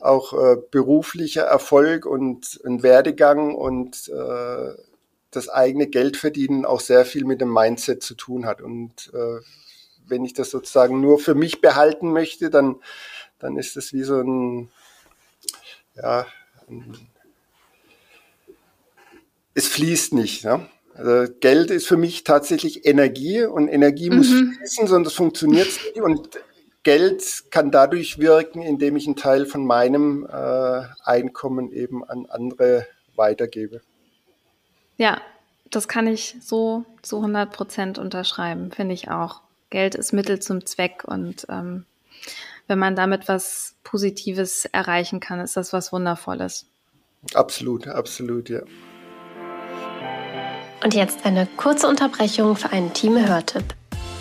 auch 0.00 0.32
äh, 0.32 0.56
beruflicher 0.70 1.42
Erfolg 1.42 2.06
und 2.06 2.60
ein 2.64 2.82
Werdegang 2.82 3.54
und 3.54 4.08
äh, 4.08 4.74
das 5.30 5.48
eigene 5.48 5.86
Geldverdienen 5.86 6.64
auch 6.64 6.80
sehr 6.80 7.04
viel 7.04 7.24
mit 7.24 7.40
dem 7.40 7.52
Mindset 7.52 8.02
zu 8.02 8.14
tun 8.14 8.46
hat. 8.46 8.60
Und 8.60 9.12
äh, 9.14 9.40
wenn 10.06 10.24
ich 10.24 10.32
das 10.32 10.50
sozusagen 10.50 11.00
nur 11.00 11.18
für 11.18 11.34
mich 11.34 11.60
behalten 11.60 12.12
möchte, 12.12 12.50
dann, 12.50 12.76
dann 13.38 13.56
ist 13.56 13.76
das 13.76 13.92
wie 13.92 14.02
so 14.02 14.20
ein, 14.20 14.70
ja, 15.94 16.26
ein, 16.68 16.96
es 19.54 19.68
fließt 19.68 20.14
nicht. 20.14 20.44
Ne? 20.44 20.66
Also 20.94 21.32
Geld 21.40 21.70
ist 21.70 21.86
für 21.86 21.96
mich 21.96 22.24
tatsächlich 22.24 22.86
Energie 22.86 23.44
und 23.44 23.68
Energie 23.68 24.10
muss 24.10 24.30
mhm. 24.30 24.54
fließen, 24.54 24.86
sonst 24.88 25.12
funktioniert 25.12 25.68
es 25.68 25.78
nicht. 25.84 26.00
Und 26.00 26.40
Geld 26.82 27.50
kann 27.50 27.70
dadurch 27.70 28.18
wirken, 28.18 28.62
indem 28.62 28.96
ich 28.96 29.06
einen 29.06 29.16
Teil 29.16 29.44
von 29.44 29.66
meinem 29.66 30.26
äh, 30.26 30.82
Einkommen 31.04 31.72
eben 31.72 32.04
an 32.04 32.26
andere 32.26 32.86
weitergebe. 33.16 33.82
Ja, 34.96 35.20
das 35.70 35.88
kann 35.88 36.06
ich 36.06 36.36
so 36.40 36.84
zu 37.02 37.16
100 37.16 37.52
Prozent 37.52 37.98
unterschreiben, 37.98 38.70
finde 38.70 38.94
ich 38.94 39.10
auch. 39.10 39.42
Geld 39.68 39.94
ist 39.94 40.12
Mittel 40.12 40.40
zum 40.40 40.64
Zweck 40.66 41.04
und 41.04 41.46
ähm, 41.48 41.84
wenn 42.66 42.78
man 42.78 42.96
damit 42.96 43.28
was 43.28 43.74
Positives 43.84 44.64
erreichen 44.64 45.20
kann, 45.20 45.40
ist 45.40 45.56
das 45.56 45.72
was 45.72 45.92
Wundervolles. 45.92 46.66
Absolut, 47.34 47.86
absolut, 47.88 48.48
ja. 48.48 48.62
Und 50.82 50.94
jetzt 50.94 51.26
eine 51.26 51.46
kurze 51.58 51.86
Unterbrechung 51.86 52.56
für 52.56 52.72
einen 52.72 52.92
Team-Hörtipp. 52.94 53.74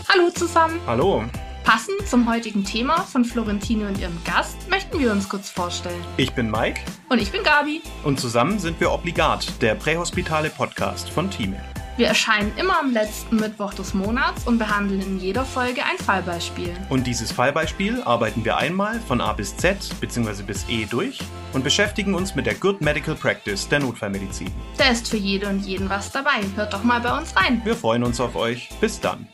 Hallo 0.10 0.30
zusammen. 0.30 0.80
Hallo. 0.86 1.24
Passend 1.64 2.08
zum 2.08 2.30
heutigen 2.30 2.64
Thema 2.64 3.04
von 3.04 3.24
Florentine 3.24 3.88
und 3.88 4.00
ihrem 4.00 4.18
Gast 4.24 4.70
möchten 4.70 5.00
wir 5.00 5.12
uns 5.12 5.30
kurz 5.30 5.50
vorstellen. 5.50 6.04
Ich 6.18 6.34
bin 6.34 6.50
Mike. 6.50 6.82
Und 7.10 7.22
ich 7.22 7.32
bin 7.32 7.44
Gabi. 7.44 7.82
Und 8.04 8.20
zusammen 8.20 8.60
sind 8.60 8.80
wir 8.80 8.92
Obligat, 8.92 9.62
der 9.62 9.76
prähospitale 9.76 10.50
Podcast 10.50 11.10
von 11.10 11.30
Thieme. 11.30 11.62
Wir 11.98 12.08
erscheinen 12.08 12.54
immer 12.58 12.80
am 12.80 12.94
letzten 12.94 13.36
Mittwoch 13.36 13.74
des 13.74 13.94
Monats 13.94 14.48
und 14.48 14.58
behandeln 14.58 15.02
in 15.02 15.20
jeder 15.20 15.44
Folge 15.44 15.84
ein 15.84 15.98
Fallbeispiel. 15.98 16.74
Und 16.88 17.06
dieses 17.06 17.32
Fallbeispiel 17.32 18.02
arbeiten 18.04 18.46
wir 18.46 18.56
einmal 18.56 19.02
von 19.02 19.20
A 19.20 19.34
bis 19.34 19.56
Z 19.58 19.78
bzw. 20.00 20.44
bis 20.44 20.66
E 20.70 20.86
durch 20.86 21.20
und 21.52 21.64
beschäftigen 21.64 22.14
uns 22.16 22.36
mit 22.36 22.46
der 22.46 22.56
Good 22.56 22.80
Medical 22.80 23.16
Practice 23.16 23.68
der 23.68 23.80
Notfallmedizin. 23.80 24.50
Da 24.78 24.86
ist 24.86 25.10
für 25.10 25.18
jede 25.18 25.50
und 25.50 25.66
jeden 25.66 25.90
was 25.90 26.10
dabei. 26.10 26.40
Hört 26.56 26.72
doch 26.72 26.84
mal 26.84 27.02
bei 27.02 27.16
uns 27.18 27.36
rein. 27.36 27.62
Wir 27.66 27.76
freuen 27.76 28.06
uns 28.06 28.22
auf 28.22 28.36
euch. 28.38 28.70
Bis 28.80 29.02
dann. 29.02 29.28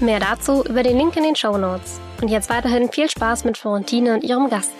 Mehr 0.00 0.20
dazu 0.20 0.62
über 0.64 0.84
den 0.84 0.96
Link 0.96 1.16
in 1.16 1.24
den 1.24 1.34
Show 1.34 1.58
Notes. 1.58 2.00
Und 2.22 2.28
jetzt 2.28 2.50
weiterhin 2.50 2.88
viel 2.92 3.10
Spaß 3.10 3.44
mit 3.44 3.58
Florentine 3.58 4.14
und 4.14 4.22
ihrem 4.22 4.48
Gast. 4.48 4.72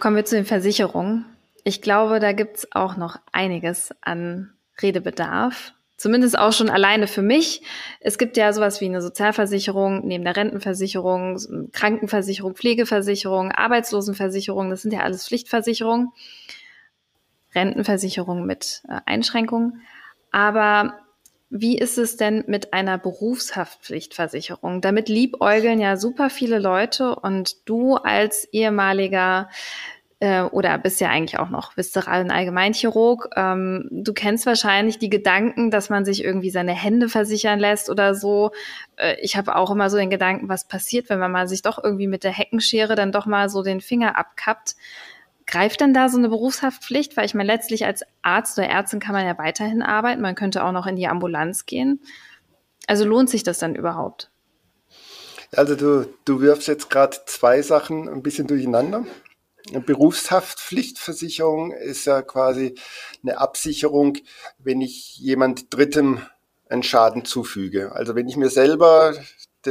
Kommen 0.00 0.16
wir 0.16 0.24
zu 0.24 0.36
den 0.36 0.46
Versicherungen. 0.46 1.26
Ich 1.64 1.82
glaube, 1.82 2.18
da 2.18 2.32
gibt's 2.32 2.66
auch 2.72 2.96
noch 2.96 3.18
einiges 3.32 3.94
an 4.00 4.54
Redebedarf. 4.80 5.74
Zumindest 5.98 6.38
auch 6.38 6.54
schon 6.54 6.70
alleine 6.70 7.08
für 7.08 7.20
mich. 7.20 7.60
Es 8.00 8.16
gibt 8.16 8.38
ja 8.38 8.54
sowas 8.54 8.80
wie 8.80 8.86
eine 8.86 9.02
Sozialversicherung, 9.02 10.06
neben 10.06 10.24
der 10.24 10.36
Rentenversicherung, 10.36 11.38
Krankenversicherung, 11.72 12.54
Pflegeversicherung, 12.54 13.52
Arbeitslosenversicherung. 13.52 14.70
Das 14.70 14.80
sind 14.80 14.94
ja 14.94 15.00
alles 15.00 15.28
Pflichtversicherungen. 15.28 16.12
Rentenversicherung 17.54 18.46
mit 18.46 18.80
äh, 18.88 19.00
Einschränkungen. 19.04 19.82
Aber 20.30 20.94
wie 21.50 21.78
ist 21.78 21.98
es 21.98 22.16
denn 22.16 22.44
mit 22.46 22.72
einer 22.72 22.98
Berufshaftpflichtversicherung? 22.98 24.80
Damit 24.80 25.08
liebäugeln 25.08 25.80
ja 25.80 25.96
super 25.96 26.30
viele 26.30 26.58
Leute 26.58 27.14
und 27.16 27.68
du 27.68 27.96
als 27.96 28.44
ehemaliger 28.52 29.48
äh, 30.20 30.42
oder 30.42 30.76
bist 30.78 31.00
ja 31.00 31.08
eigentlich 31.08 31.38
auch 31.38 31.48
noch 31.48 31.76
viszeralen 31.76 32.30
Allgemeinchirurg, 32.30 33.30
ähm, 33.36 33.88
du 33.90 34.12
kennst 34.12 34.46
wahrscheinlich 34.46 34.98
die 34.98 35.10
Gedanken, 35.10 35.70
dass 35.70 35.90
man 35.90 36.04
sich 36.04 36.24
irgendwie 36.24 36.50
seine 36.50 36.72
Hände 36.72 37.08
versichern 37.08 37.58
lässt 37.58 37.88
oder 37.88 38.14
so. 38.14 38.50
Äh, 38.96 39.16
ich 39.20 39.36
habe 39.36 39.56
auch 39.56 39.70
immer 39.70 39.90
so 39.90 39.96
den 39.96 40.10
Gedanken, 40.10 40.48
was 40.48 40.66
passiert, 40.66 41.08
wenn 41.08 41.20
man 41.20 41.32
mal 41.32 41.48
sich 41.48 41.62
doch 41.62 41.82
irgendwie 41.82 42.08
mit 42.08 42.24
der 42.24 42.32
Heckenschere 42.32 42.94
dann 42.94 43.12
doch 43.12 43.26
mal 43.26 43.48
so 43.48 43.62
den 43.62 43.80
Finger 43.80 44.18
abkappt. 44.18 44.74
Greift 45.48 45.80
denn 45.80 45.94
da 45.94 46.10
so 46.10 46.18
eine 46.18 46.28
Berufshaftpflicht? 46.28 47.16
Weil 47.16 47.24
ich 47.24 47.34
meine, 47.34 47.46
letztlich 47.46 47.86
als 47.86 48.04
Arzt 48.20 48.58
oder 48.58 48.68
Ärztin 48.68 49.00
kann 49.00 49.14
man 49.14 49.26
ja 49.26 49.38
weiterhin 49.38 49.80
arbeiten. 49.80 50.20
Man 50.20 50.34
könnte 50.34 50.62
auch 50.62 50.72
noch 50.72 50.86
in 50.86 50.94
die 50.94 51.08
Ambulanz 51.08 51.64
gehen. 51.64 52.02
Also 52.86 53.06
lohnt 53.06 53.30
sich 53.30 53.44
das 53.44 53.58
dann 53.58 53.74
überhaupt? 53.74 54.30
Also 55.56 55.74
du, 55.74 56.06
du 56.26 56.42
wirfst 56.42 56.68
jetzt 56.68 56.90
gerade 56.90 57.16
zwei 57.24 57.62
Sachen 57.62 58.10
ein 58.10 58.22
bisschen 58.22 58.46
durcheinander. 58.46 59.06
Eine 59.70 59.80
Berufshaftpflichtversicherung 59.80 61.72
ist 61.72 62.04
ja 62.04 62.20
quasi 62.20 62.74
eine 63.22 63.38
Absicherung, 63.38 64.18
wenn 64.58 64.82
ich 64.82 65.16
jemand 65.16 65.74
Drittem 65.74 66.20
einen 66.68 66.82
Schaden 66.82 67.24
zufüge. 67.24 67.92
Also 67.92 68.14
wenn 68.14 68.28
ich 68.28 68.36
mir 68.36 68.50
selber 68.50 69.14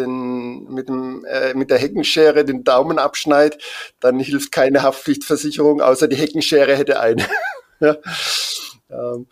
den, 0.01 0.65
mit, 0.73 0.89
dem, 0.89 1.25
äh, 1.25 1.53
mit 1.53 1.69
der 1.69 1.77
Heckenschere 1.77 2.45
den 2.45 2.63
Daumen 2.63 2.99
abschneidet, 2.99 3.61
dann 3.99 4.19
hilft 4.19 4.51
keine 4.51 4.83
Haftpflichtversicherung, 4.83 5.81
außer 5.81 6.07
die 6.07 6.15
Heckenschere 6.15 6.75
hätte 6.75 6.99
eine. 6.99 7.25
ja. 7.79 7.97
ähm, 8.89 9.27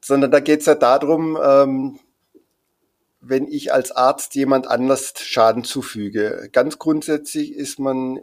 sondern 0.00 0.30
da 0.30 0.40
geht 0.40 0.60
es 0.60 0.66
ja 0.66 0.74
darum, 0.74 1.38
ähm, 1.42 1.98
wenn 3.20 3.46
ich 3.46 3.72
als 3.72 3.90
Arzt 3.90 4.34
jemand 4.34 4.66
anders 4.66 5.12
Schaden 5.18 5.64
zufüge. 5.64 6.48
Ganz 6.52 6.78
grundsätzlich 6.78 7.52
ist 7.52 7.78
man 7.78 8.20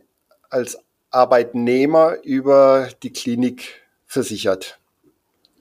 als 0.49 0.79
Arbeitnehmer 1.11 2.17
über 2.23 2.89
die 3.03 3.13
Klinik 3.13 3.83
versichert. 4.05 4.79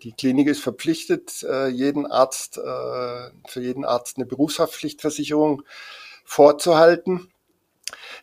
Die 0.04 0.12
Klinik 0.12 0.46
ist 0.48 0.60
verpflichtet, 0.60 1.42
äh, 1.44 1.68
jeden 1.68 2.04
Arzt, 2.06 2.58
äh, 2.58 3.30
für 3.48 3.60
jeden 3.60 3.86
Arzt 3.86 4.18
eine 4.18 4.26
Berufshaftpflichtversicherung 4.26 5.62
vorzuhalten. 6.24 7.30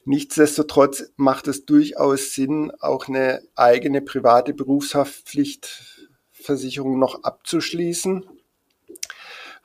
Nichtsdestotrotz 0.06 1.12
macht 1.16 1.48
es 1.48 1.66
durchaus 1.66 2.36
Sinn, 2.36 2.72
auch 2.82 3.08
eine 3.08 3.42
eigene 3.56 4.02
private 4.02 4.54
Berufshaftpflichtversicherung 4.54 7.00
noch 7.00 7.24
abzuschließen, 7.24 8.28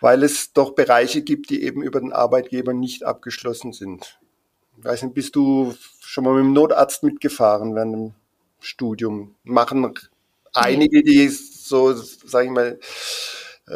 weil 0.00 0.22
es 0.22 0.54
doch 0.54 0.74
Bereiche 0.74 1.20
gibt, 1.20 1.50
die 1.50 1.62
eben 1.62 1.82
über 1.82 2.00
den 2.00 2.14
Arbeitgeber 2.14 2.72
nicht 2.72 3.04
abgeschlossen 3.04 3.74
sind. 3.74 4.18
Ich 4.78 4.84
weiß 4.84 5.02
nicht, 5.02 5.14
bist 5.14 5.36
du 5.36 5.74
schon 6.00 6.24
mal 6.24 6.32
mit 6.32 6.44
dem 6.44 6.54
Notarzt 6.54 7.02
mitgefahren 7.02 7.74
während 7.74 7.94
dem 7.94 8.14
Studium? 8.60 9.34
Machen 9.44 9.84
einige, 10.56 11.02
die 11.02 11.28
so, 11.28 11.92
sag 11.94 12.44
ich 12.44 12.50
mal, 12.50 12.78
äh, 13.68 13.74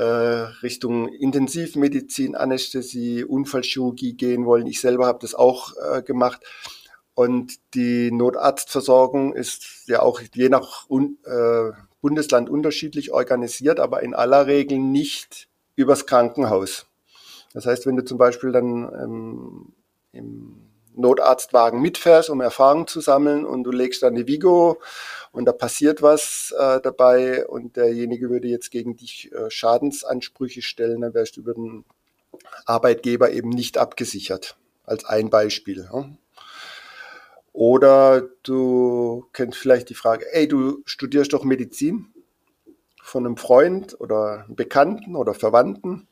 Richtung 0.62 1.08
Intensivmedizin, 1.08 2.36
Anästhesie, 2.36 3.24
Unfallchirurgie 3.24 4.14
gehen 4.14 4.46
wollen. 4.46 4.66
Ich 4.66 4.80
selber 4.80 5.06
habe 5.06 5.18
das 5.20 5.34
auch 5.34 5.72
äh, 5.76 6.02
gemacht. 6.02 6.42
Und 7.14 7.54
die 7.74 8.10
Notarztversorgung 8.10 9.34
ist 9.34 9.88
ja 9.88 10.00
auch 10.00 10.20
je 10.32 10.48
nach 10.48 10.86
äh, 10.88 11.72
Bundesland 12.00 12.48
unterschiedlich 12.48 13.12
organisiert, 13.12 13.80
aber 13.80 14.02
in 14.02 14.14
aller 14.14 14.46
Regel 14.46 14.78
nicht 14.78 15.48
übers 15.76 16.06
Krankenhaus. 16.06 16.86
Das 17.52 17.66
heißt, 17.66 17.86
wenn 17.86 17.96
du 17.96 18.04
zum 18.04 18.16
Beispiel 18.16 18.52
dann 18.52 18.90
ähm, 18.94 19.72
im 20.12 20.69
Notarztwagen 21.00 21.80
mitfährst, 21.80 22.30
um 22.30 22.40
Erfahrung 22.40 22.86
zu 22.86 23.00
sammeln 23.00 23.44
und 23.44 23.64
du 23.64 23.70
legst 23.70 24.02
dann 24.02 24.14
die 24.14 24.26
Vigo 24.26 24.80
und 25.32 25.44
da 25.44 25.52
passiert 25.52 26.02
was 26.02 26.54
äh, 26.58 26.80
dabei 26.80 27.46
und 27.46 27.76
derjenige 27.76 28.30
würde 28.30 28.48
jetzt 28.48 28.70
gegen 28.70 28.96
dich 28.96 29.32
äh, 29.32 29.50
Schadensansprüche 29.50 30.62
stellen, 30.62 31.00
dann 31.00 31.14
wärst 31.14 31.36
du 31.36 31.40
über 31.40 31.54
den 31.54 31.84
Arbeitgeber 32.66 33.30
eben 33.30 33.50
nicht 33.50 33.78
abgesichert. 33.78 34.56
Als 34.84 35.04
ein 35.04 35.30
Beispiel. 35.30 35.88
Ja. 35.92 36.08
Oder 37.52 38.22
du 38.42 39.26
kennst 39.32 39.58
vielleicht 39.58 39.88
die 39.88 39.94
Frage, 39.94 40.26
ey, 40.32 40.48
du 40.48 40.82
studierst 40.84 41.32
doch 41.32 41.44
Medizin 41.44 42.12
von 43.02 43.26
einem 43.26 43.36
Freund 43.36 44.00
oder 44.00 44.44
einem 44.44 44.56
Bekannten 44.56 45.16
oder 45.16 45.34
Verwandten. 45.34 46.08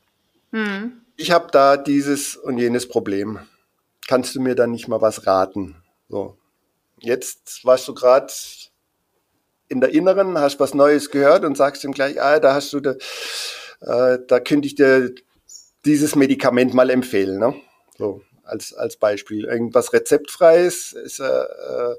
Mhm. 0.50 1.00
Ich 1.16 1.30
habe 1.30 1.48
da 1.50 1.76
dieses 1.76 2.36
und 2.36 2.58
jenes 2.58 2.88
Problem 2.88 3.40
kannst 4.08 4.34
du 4.34 4.40
mir 4.40 4.56
dann 4.56 4.72
nicht 4.72 4.88
mal 4.88 5.00
was 5.00 5.28
raten? 5.28 5.76
So. 6.08 6.36
Jetzt 6.98 7.64
warst 7.64 7.86
du 7.86 7.94
gerade 7.94 8.32
in 9.68 9.80
der 9.80 9.90
Inneren, 9.90 10.36
hast 10.38 10.58
was 10.58 10.74
Neues 10.74 11.10
gehört 11.10 11.44
und 11.44 11.56
sagst 11.56 11.84
ihm 11.84 11.92
gleich, 11.92 12.20
ah, 12.20 12.40
da 12.40 12.54
hast 12.54 12.72
du, 12.72 12.80
da, 12.80 12.94
äh, 13.82 14.18
da 14.26 14.40
könnte 14.40 14.66
ich 14.66 14.74
dir 14.74 15.14
dieses 15.84 16.16
Medikament 16.16 16.74
mal 16.74 16.90
empfehlen. 16.90 17.38
Ne? 17.38 17.54
So, 17.96 18.22
als, 18.42 18.72
als 18.72 18.96
Beispiel. 18.96 19.44
Irgendwas 19.44 19.92
rezeptfreies 19.92 20.94
ist, 20.94 21.20
äh, 21.20 21.24
äh, 21.24 21.96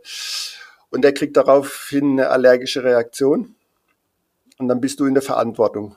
und 0.89 1.03
der 1.03 1.13
kriegt 1.13 1.37
daraufhin 1.37 2.19
eine 2.19 2.29
allergische 2.29 2.83
Reaktion. 2.83 3.55
Und 4.57 4.67
dann 4.67 4.81
bist 4.81 4.99
du 4.99 5.05
in 5.05 5.13
der 5.13 5.23
Verantwortung. 5.23 5.95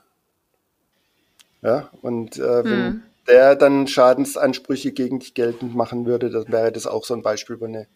Ja, 1.62 1.90
und 2.02 2.36
äh, 2.36 2.64
wenn, 2.64 2.86
hm 2.86 3.02
der 3.28 3.56
dann 3.56 3.86
Schadensansprüche 3.86 4.92
gegen 4.92 5.20
dich 5.20 5.34
geltend 5.34 5.74
machen 5.74 6.06
würde, 6.06 6.30
dann 6.30 6.50
wäre 6.50 6.72
das 6.72 6.86
auch 6.86 7.04
so 7.04 7.14
ein 7.14 7.22
Beispiel, 7.22 7.60
wo 7.60 7.64
eine 7.64 7.86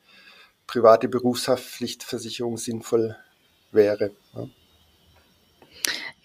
private 0.66 1.08
Berufshaftpflichtversicherung 1.08 2.56
sinnvoll 2.56 3.16
wäre. 3.72 4.10
Ja. 4.34 4.48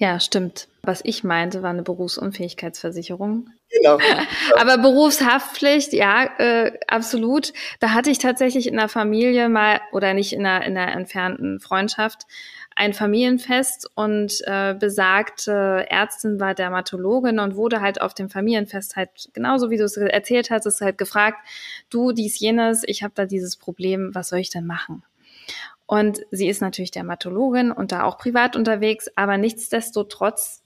Ja, 0.01 0.19
stimmt. 0.19 0.67
Was 0.81 1.01
ich 1.03 1.23
meinte, 1.23 1.61
war 1.61 1.69
eine 1.69 1.83
Berufsunfähigkeitsversicherung. 1.83 3.51
Genau. 3.69 3.99
Aber 4.57 4.79
Berufshaftpflicht, 4.79 5.93
ja, 5.93 6.23
äh, 6.39 6.71
absolut. 6.87 7.53
Da 7.79 7.91
hatte 7.93 8.09
ich 8.09 8.17
tatsächlich 8.17 8.65
in 8.65 8.77
der 8.77 8.89
Familie 8.89 9.47
mal, 9.47 9.79
oder 9.91 10.15
nicht 10.15 10.33
in 10.33 10.43
einer, 10.43 10.65
in 10.65 10.75
einer 10.75 10.91
entfernten 10.93 11.59
Freundschaft, 11.59 12.23
ein 12.75 12.93
Familienfest 12.93 13.89
und 13.95 14.41
äh, 14.45 14.73
besagte 14.73 15.85
Ärztin 15.89 16.39
war 16.39 16.53
Dermatologin 16.53 17.39
und 17.39 17.55
wurde 17.55 17.81
halt 17.81 18.01
auf 18.01 18.13
dem 18.13 18.29
Familienfest 18.29 18.95
halt 18.95 19.29
genauso 19.33 19.69
wie 19.69 19.77
du 19.77 19.83
es 19.83 19.97
erzählt 19.97 20.49
hast, 20.49 20.65
ist 20.65 20.81
halt 20.81 20.97
gefragt, 20.97 21.37
du 21.89 22.11
dies 22.11 22.39
jenes, 22.39 22.83
ich 22.85 23.03
habe 23.03 23.13
da 23.15 23.25
dieses 23.25 23.57
Problem, 23.57 24.13
was 24.13 24.29
soll 24.29 24.39
ich 24.39 24.49
denn 24.49 24.65
machen? 24.65 25.03
Und 25.85 26.21
sie 26.31 26.47
ist 26.47 26.61
natürlich 26.61 26.91
Dermatologin 26.91 27.71
und 27.71 27.91
da 27.91 28.03
auch 28.03 28.17
privat 28.17 28.55
unterwegs, 28.55 29.09
aber 29.15 29.37
nichtsdestotrotz 29.37 30.63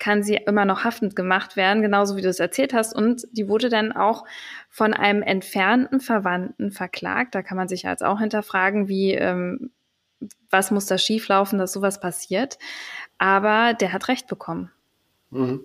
kann 0.00 0.24
sie 0.24 0.34
immer 0.34 0.64
noch 0.64 0.82
haftend 0.82 1.14
gemacht 1.14 1.56
werden, 1.56 1.82
genauso 1.82 2.16
wie 2.16 2.22
du 2.22 2.28
es 2.28 2.40
erzählt 2.40 2.72
hast. 2.72 2.96
Und 2.96 3.28
die 3.32 3.48
wurde 3.48 3.68
dann 3.68 3.92
auch 3.92 4.24
von 4.68 4.94
einem 4.94 5.22
entfernten 5.22 6.00
Verwandten 6.00 6.72
verklagt. 6.72 7.34
Da 7.34 7.42
kann 7.42 7.58
man 7.58 7.68
sich 7.68 7.82
jetzt 7.84 8.02
auch 8.02 8.18
hinterfragen, 8.18 8.88
wie 8.88 9.12
ähm, 9.12 9.70
was 10.50 10.70
muss 10.70 10.86
da 10.86 10.98
schieflaufen, 10.98 11.58
dass 11.58 11.72
sowas 11.72 12.00
passiert. 12.00 12.58
Aber 13.18 13.74
der 13.74 13.92
hat 13.92 14.08
Recht 14.08 14.26
bekommen. 14.26 14.70
Mhm. 15.30 15.62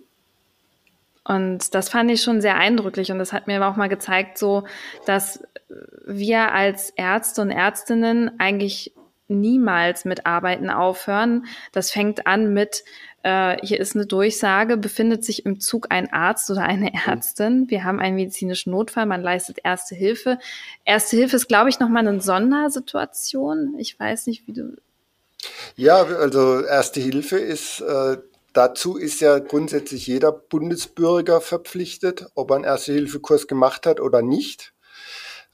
Und 1.27 1.73
das 1.73 1.89
fand 1.89 2.11
ich 2.11 2.21
schon 2.21 2.39
sehr 2.39 2.55
eindrücklich 2.55 3.11
und 3.11 3.17
das 3.17 3.33
hat 3.33 3.47
mir 3.47 3.65
auch 3.65 3.75
mal 3.75 3.89
gezeigt, 3.89 4.37
so, 4.37 4.63
dass 5.07 5.43
wir 6.05 6.53
als 6.53 6.91
Ärzte 6.91 7.41
und 7.41 7.49
Ärztinnen 7.49 8.39
eigentlich 8.39 8.93
niemals 9.27 10.05
mit 10.05 10.27
Arbeiten 10.27 10.69
aufhören. 10.69 11.45
Das 11.71 11.89
fängt 11.89 12.27
an 12.27 12.53
mit, 12.53 12.83
äh, 13.25 13.57
hier 13.65 13.79
ist 13.79 13.95
eine 13.95 14.05
Durchsage, 14.05 14.77
befindet 14.77 15.25
sich 15.25 15.47
im 15.47 15.59
Zug 15.59 15.87
ein 15.89 16.13
Arzt 16.13 16.51
oder 16.51 16.61
eine 16.61 16.93
Ärztin. 17.07 17.65
Wir 17.69 17.83
haben 17.83 17.99
einen 17.99 18.15
medizinischen 18.15 18.69
Notfall, 18.69 19.07
man 19.07 19.23
leistet 19.23 19.57
Erste 19.63 19.95
Hilfe. 19.95 20.37
Erste 20.85 21.17
Hilfe 21.17 21.37
ist, 21.37 21.47
glaube 21.47 21.69
ich, 21.69 21.79
nochmal 21.79 22.07
eine 22.07 22.21
Sondersituation. 22.21 23.75
Ich 23.79 23.99
weiß 23.99 24.27
nicht, 24.27 24.45
wie 24.45 24.53
du. 24.53 24.77
Ja, 25.75 26.03
also 26.03 26.63
Erste 26.63 26.99
Hilfe 26.99 27.39
ist, 27.39 27.81
äh, 27.81 28.17
dazu 28.53 28.95
ist 28.95 29.21
ja 29.21 29.39
grundsätzlich 29.39 30.05
jeder 30.05 30.31
Bundesbürger 30.31 31.41
verpflichtet, 31.41 32.27
ob 32.35 32.51
er 32.51 32.57
einen 32.57 32.65
Erste-Hilfe-Kurs 32.65 33.47
gemacht 33.47 33.87
hat 33.87 33.99
oder 33.99 34.21
nicht. 34.21 34.74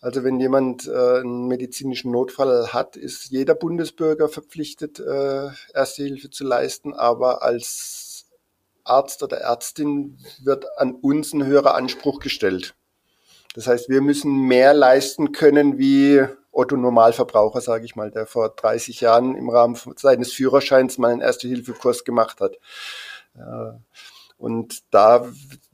Also 0.01 0.23
wenn 0.23 0.39
jemand 0.39 0.87
äh, 0.87 1.19
einen 1.19 1.47
medizinischen 1.47 2.11
Notfall 2.11 2.73
hat, 2.73 2.95
ist 2.95 3.29
jeder 3.29 3.53
Bundesbürger 3.53 4.29
verpflichtet, 4.29 4.99
äh, 4.99 5.49
Erste 5.73 6.03
Hilfe 6.03 6.31
zu 6.31 6.43
leisten. 6.43 6.93
Aber 6.93 7.43
als 7.43 8.25
Arzt 8.83 9.21
oder 9.21 9.37
Ärztin 9.37 10.17
wird 10.43 10.65
an 10.79 10.95
uns 10.95 11.33
ein 11.33 11.45
höherer 11.45 11.75
Anspruch 11.75 12.19
gestellt. 12.19 12.75
Das 13.53 13.67
heißt, 13.67 13.89
wir 13.89 14.01
müssen 14.01 14.47
mehr 14.47 14.73
leisten 14.73 15.33
können 15.33 15.77
wie 15.77 16.25
Otto 16.51 16.75
Normalverbraucher, 16.77 17.61
sage 17.61 17.85
ich 17.85 17.95
mal, 17.95 18.09
der 18.09 18.25
vor 18.25 18.49
30 18.49 19.01
Jahren 19.01 19.35
im 19.35 19.49
Rahmen 19.49 19.77
seines 19.97 20.33
Führerscheins 20.33 20.97
mal 20.97 21.11
einen 21.11 21.21
Erste-Hilfe-Kurs 21.21 22.05
gemacht 22.05 22.41
hat. 22.41 22.55
Äh, 23.35 23.77
und 24.37 24.81
da 24.89 25.27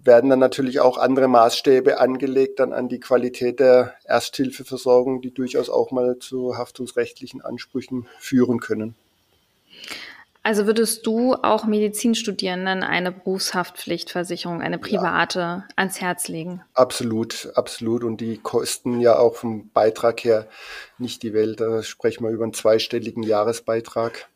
werden 0.07 0.31
dann 0.31 0.39
natürlich 0.39 0.79
auch 0.79 0.97
andere 0.97 1.27
Maßstäbe 1.27 1.99
angelegt 1.99 2.59
dann 2.59 2.73
an 2.73 2.89
die 2.89 2.99
Qualität 2.99 3.59
der 3.59 3.93
Ersthilfeversorgung, 4.05 5.21
die 5.21 5.31
durchaus 5.31 5.69
auch 5.69 5.91
mal 5.91 6.17
zu 6.17 6.57
haftungsrechtlichen 6.57 7.41
Ansprüchen 7.41 8.07
führen 8.17 8.59
können. 8.59 8.95
Also 10.47 10.65
würdest 10.65 11.05
du 11.05 11.33
auch 11.33 11.65
Medizinstudierenden 11.65 12.81
eine 12.81 13.11
Berufshaftpflichtversicherung, 13.11 14.61
eine 14.61 14.79
private, 14.79 15.39
ja. 15.39 15.67
ans 15.75 15.99
Herz 15.99 16.29
legen? 16.29 16.61
Absolut, 16.73 17.51
absolut. 17.55 18.05
Und 18.05 18.21
die 18.21 18.37
kosten 18.37 19.01
ja 19.01 19.19
auch 19.19 19.35
vom 19.35 19.69
Beitrag 19.71 20.23
her 20.23 20.47
nicht 20.97 21.21
die 21.21 21.33
Welt. 21.33 21.59
Da 21.59 21.83
sprechen 21.83 22.23
wir 22.23 22.31
über 22.31 22.45
einen 22.45 22.53
zweistelligen 22.53 23.23
Jahresbeitrag. 23.23 24.29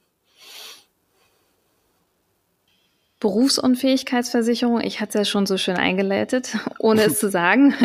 Berufsunfähigkeitsversicherung, 3.22 4.82
ich 4.82 5.00
hatte 5.00 5.20
es 5.20 5.28
ja 5.28 5.32
schon 5.32 5.46
so 5.46 5.58
schön 5.58 5.78
eingeleitet, 5.78 6.58
ohne 6.80 7.04
es 7.04 7.20
zu 7.22 7.30
sagen. 7.30 7.74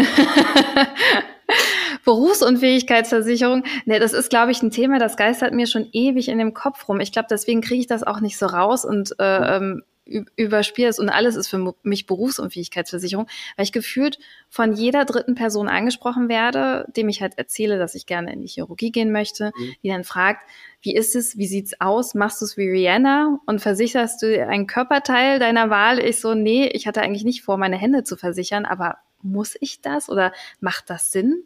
Berufsunfähigkeitsversicherung, 2.05 3.62
ne, 3.85 4.01
das 4.01 4.12
ist, 4.12 4.31
glaube 4.31 4.51
ich, 4.51 4.62
ein 4.62 4.70
Thema, 4.70 4.99
das 4.99 5.16
geistert 5.16 5.53
mir 5.53 5.66
schon 5.66 5.88
ewig 5.92 6.29
in 6.29 6.38
dem 6.38 6.55
Kopf 6.55 6.88
rum. 6.88 7.01
Ich 7.01 7.12
glaube, 7.12 7.29
deswegen 7.31 7.61
kriege 7.61 7.81
ich 7.81 7.87
das 7.87 8.03
auch 8.03 8.20
nicht 8.20 8.38
so 8.38 8.46
raus 8.46 8.85
und 8.85 9.14
äh, 9.18 9.57
ähm, 9.57 9.83
überspiele 10.07 10.88
es 10.88 10.99
und 10.99 11.09
alles 11.09 11.35
ist 11.37 11.49
für 11.49 11.75
mich 11.83 12.07
Berufsunfähigkeitsversicherung, 12.07 13.27
weil 13.57 13.64
ich 13.64 13.73
gefühlt 13.73 14.19
von 14.49 14.73
jeder 14.73 15.05
dritten 15.05 15.35
Person 15.35 15.69
angesprochen 15.69 16.29
werde, 16.29 16.87
dem 16.97 17.09
ich 17.09 17.21
halt 17.21 17.37
erzähle, 17.38 17.79
dass 17.79 17.95
ich 17.95 18.07
gerne 18.07 18.33
in 18.33 18.40
die 18.40 18.47
Chirurgie 18.47 18.92
gehen 18.92 19.11
möchte, 19.11 19.53
mhm. 19.57 19.75
die 19.83 19.88
dann 19.88 20.05
fragt, 20.05 20.49
wie 20.81 20.95
ist 20.95 21.16
es, 21.16 21.37
wie 21.37 21.49
sieht's 21.49 21.81
aus, 21.81 22.14
machst 22.14 22.40
du 22.40 22.45
es 22.45 22.57
wie 22.57 22.69
Rihanna 22.69 23.40
und 23.47 23.61
versicherst 23.61 24.23
du 24.23 24.47
einen 24.47 24.69
Körperteil 24.69 25.40
deiner 25.40 25.71
Wahl? 25.71 25.99
Ich 25.99 26.21
so, 26.21 26.35
nee, 26.35 26.69
ich 26.69 26.87
hatte 26.87 27.03
eigentlich 27.03 27.25
nicht 27.25 27.42
vor, 27.42 27.57
meine 27.57 27.77
Hände 27.77 28.05
zu 28.05 28.16
versichern, 28.16 28.64
aber 28.64 28.99
muss 29.23 29.57
ich 29.61 29.81
das 29.81 30.09
oder 30.09 30.33
macht 30.61 30.88
das 30.88 31.11
Sinn? 31.11 31.42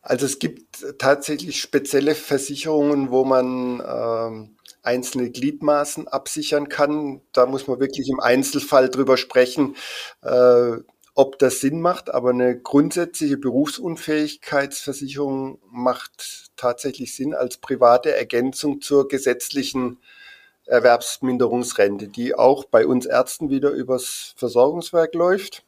Also 0.00 0.26
es 0.26 0.38
gibt 0.38 0.98
tatsächlich 0.98 1.60
spezielle 1.60 2.14
Versicherungen, 2.14 3.10
wo 3.10 3.24
man 3.24 3.82
ähm, 3.86 4.56
einzelne 4.84 5.30
Gliedmaßen 5.30 6.06
absichern 6.08 6.68
kann. 6.68 7.22
Da 7.32 7.46
muss 7.46 7.66
man 7.66 7.80
wirklich 7.80 8.08
im 8.08 8.20
Einzelfall 8.20 8.88
drüber 8.88 9.16
sprechen, 9.16 9.74
äh, 10.22 10.76
ob 11.14 11.38
das 11.38 11.60
Sinn 11.60 11.80
macht. 11.80 12.12
Aber 12.12 12.30
eine 12.30 12.58
grundsätzliche 12.58 13.38
Berufsunfähigkeitsversicherung 13.38 15.58
macht 15.70 16.50
tatsächlich 16.56 17.14
Sinn 17.14 17.34
als 17.34 17.56
private 17.56 18.14
Ergänzung 18.14 18.80
zur 18.80 19.08
gesetzlichen 19.08 19.98
Erwerbsminderungsrente, 20.66 22.08
die 22.08 22.34
auch 22.34 22.64
bei 22.64 22.86
uns 22.86 23.06
Ärzten 23.06 23.50
wieder 23.50 23.70
übers 23.70 24.34
Versorgungswerk 24.36 25.14
läuft. 25.14 25.64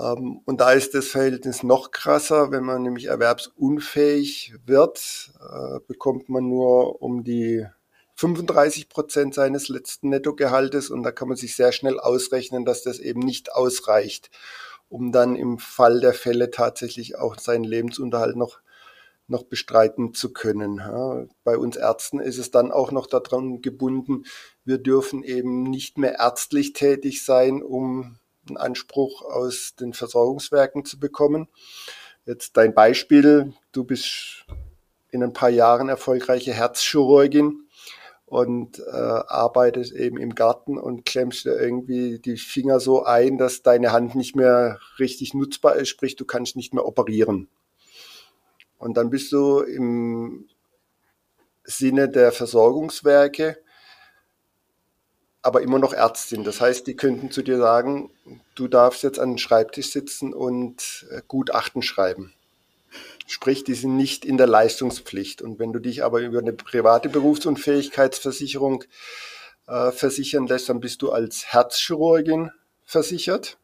Ähm, 0.00 0.40
und 0.44 0.60
da 0.60 0.72
ist 0.72 0.94
das 0.94 1.08
Verhältnis 1.08 1.62
noch 1.62 1.90
krasser. 1.90 2.50
Wenn 2.50 2.64
man 2.64 2.82
nämlich 2.82 3.06
erwerbsunfähig 3.06 4.54
wird, 4.66 5.32
äh, 5.40 5.80
bekommt 5.86 6.28
man 6.28 6.48
nur 6.48 7.02
um 7.02 7.24
die 7.24 7.66
35 8.16 8.88
Prozent 8.88 9.34
seines 9.34 9.68
letzten 9.68 10.10
Nettogehaltes 10.10 10.90
und 10.90 11.02
da 11.02 11.12
kann 11.12 11.28
man 11.28 11.36
sich 11.36 11.56
sehr 11.56 11.72
schnell 11.72 11.98
ausrechnen, 11.98 12.64
dass 12.64 12.82
das 12.82 12.98
eben 12.98 13.20
nicht 13.20 13.52
ausreicht, 13.52 14.30
um 14.88 15.10
dann 15.12 15.36
im 15.36 15.58
Fall 15.58 16.00
der 16.00 16.12
Fälle 16.14 16.50
tatsächlich 16.50 17.16
auch 17.16 17.38
seinen 17.38 17.64
Lebensunterhalt 17.64 18.36
noch 18.36 18.60
noch 19.26 19.44
bestreiten 19.44 20.12
zu 20.12 20.32
können. 20.32 20.82
Bei 21.44 21.56
uns 21.56 21.76
Ärzten 21.76 22.18
ist 22.18 22.38
es 22.38 22.50
dann 22.50 22.72
auch 22.72 22.90
noch 22.90 23.06
daran 23.06 23.62
gebunden, 23.62 24.24
wir 24.64 24.78
dürfen 24.78 25.22
eben 25.22 25.62
nicht 25.62 25.98
mehr 25.98 26.18
ärztlich 26.18 26.72
tätig 26.72 27.24
sein, 27.24 27.62
um 27.62 28.18
einen 28.50 28.56
Anspruch 28.56 29.22
aus 29.22 29.74
den 29.78 29.92
Versorgungswerken 29.92 30.84
zu 30.84 30.98
bekommen. 30.98 31.48
Jetzt 32.26 32.56
dein 32.56 32.74
Beispiel, 32.74 33.54
du 33.72 33.84
bist 33.84 34.44
in 35.10 35.22
ein 35.22 35.32
paar 35.32 35.48
Jahren 35.48 35.88
erfolgreiche 35.88 36.52
Herzchirurgin 36.52 37.66
und 38.26 38.78
äh, 38.78 38.92
arbeitest 38.92 39.92
eben 39.92 40.16
im 40.16 40.34
Garten 40.34 40.78
und 40.78 41.04
klemmst 41.04 41.44
dir 41.44 41.58
irgendwie 41.58 42.20
die 42.20 42.36
Finger 42.36 42.78
so 42.78 43.02
ein, 43.02 43.38
dass 43.38 43.62
deine 43.62 43.90
Hand 43.90 44.14
nicht 44.14 44.36
mehr 44.36 44.78
richtig 44.98 45.34
nutzbar 45.34 45.76
ist, 45.76 45.88
sprich 45.88 46.14
du 46.14 46.24
kannst 46.24 46.54
nicht 46.54 46.72
mehr 46.72 46.86
operieren. 46.86 47.48
Und 48.78 48.96
dann 48.96 49.10
bist 49.10 49.32
du 49.32 49.60
im 49.60 50.48
Sinne 51.64 52.08
der 52.08 52.32
Versorgungswerke 52.32 53.58
aber 55.42 55.62
immer 55.62 55.78
noch 55.78 55.92
Ärztin. 55.92 56.44
Das 56.44 56.60
heißt, 56.60 56.86
die 56.86 56.96
könnten 56.96 57.30
zu 57.30 57.42
dir 57.42 57.58
sagen, 57.58 58.10
du 58.54 58.68
darfst 58.68 59.02
jetzt 59.02 59.18
an 59.18 59.32
den 59.32 59.38
Schreibtisch 59.38 59.90
sitzen 59.90 60.34
und 60.34 61.06
äh, 61.10 61.22
Gutachten 61.26 61.82
schreiben. 61.82 62.34
Sprich, 63.26 63.64
die 63.64 63.74
sind 63.74 63.96
nicht 63.96 64.24
in 64.24 64.36
der 64.36 64.48
Leistungspflicht. 64.48 65.40
Und 65.40 65.58
wenn 65.58 65.72
du 65.72 65.78
dich 65.78 66.02
aber 66.02 66.20
über 66.20 66.40
eine 66.40 66.52
private 66.52 67.08
Berufsunfähigkeitsversicherung 67.08 68.84
äh, 69.68 69.92
versichern 69.92 70.46
lässt, 70.46 70.68
dann 70.68 70.80
bist 70.80 71.00
du 71.02 71.12
als 71.12 71.46
Herzchirurgin 71.46 72.50
versichert. 72.84 73.56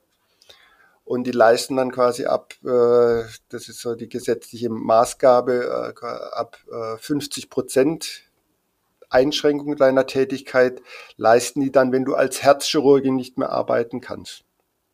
Und 1.05 1.25
die 1.25 1.33
leisten 1.33 1.77
dann 1.77 1.93
quasi 1.93 2.27
ab, 2.27 2.55
äh, 2.65 3.25
das 3.49 3.69
ist 3.69 3.81
so 3.81 3.95
die 3.95 4.09
gesetzliche 4.09 4.71
Maßgabe, 4.71 5.95
äh, 6.01 6.07
ab 6.07 6.59
äh, 6.71 6.97
50 6.99 7.51
Prozent 7.51 8.26
Einschränkung 9.09 9.77
deiner 9.77 10.07
Tätigkeit 10.07 10.83
leisten 11.17 11.61
die 11.61 11.73
dann, 11.73 11.93
wenn 11.93 12.05
du 12.05 12.15
als 12.15 12.43
Herzchirurgin 12.43 13.17
nicht 13.17 13.39
mehr 13.39 13.51
arbeiten 13.51 14.01
kannst. 14.01 14.45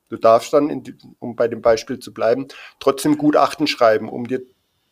Du 0.08 0.16
darfst 0.16 0.52
dann, 0.52 0.68
in, 0.68 0.98
um 1.20 1.36
bei 1.36 1.48
dem 1.48 1.62
Beispiel 1.62 1.98
zu 1.98 2.12
bleiben, 2.12 2.48
trotzdem 2.80 3.16
Gutachten 3.16 3.66
schreiben, 3.66 4.08
um 4.08 4.26
dir 4.26 4.42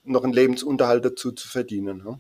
noch 0.05 0.25
einen 0.25 0.33
Lebensunterhalt 0.33 1.05
dazu 1.05 1.33
zu 1.33 1.47
verdienen. 1.47 2.03
Ne? 2.03 2.19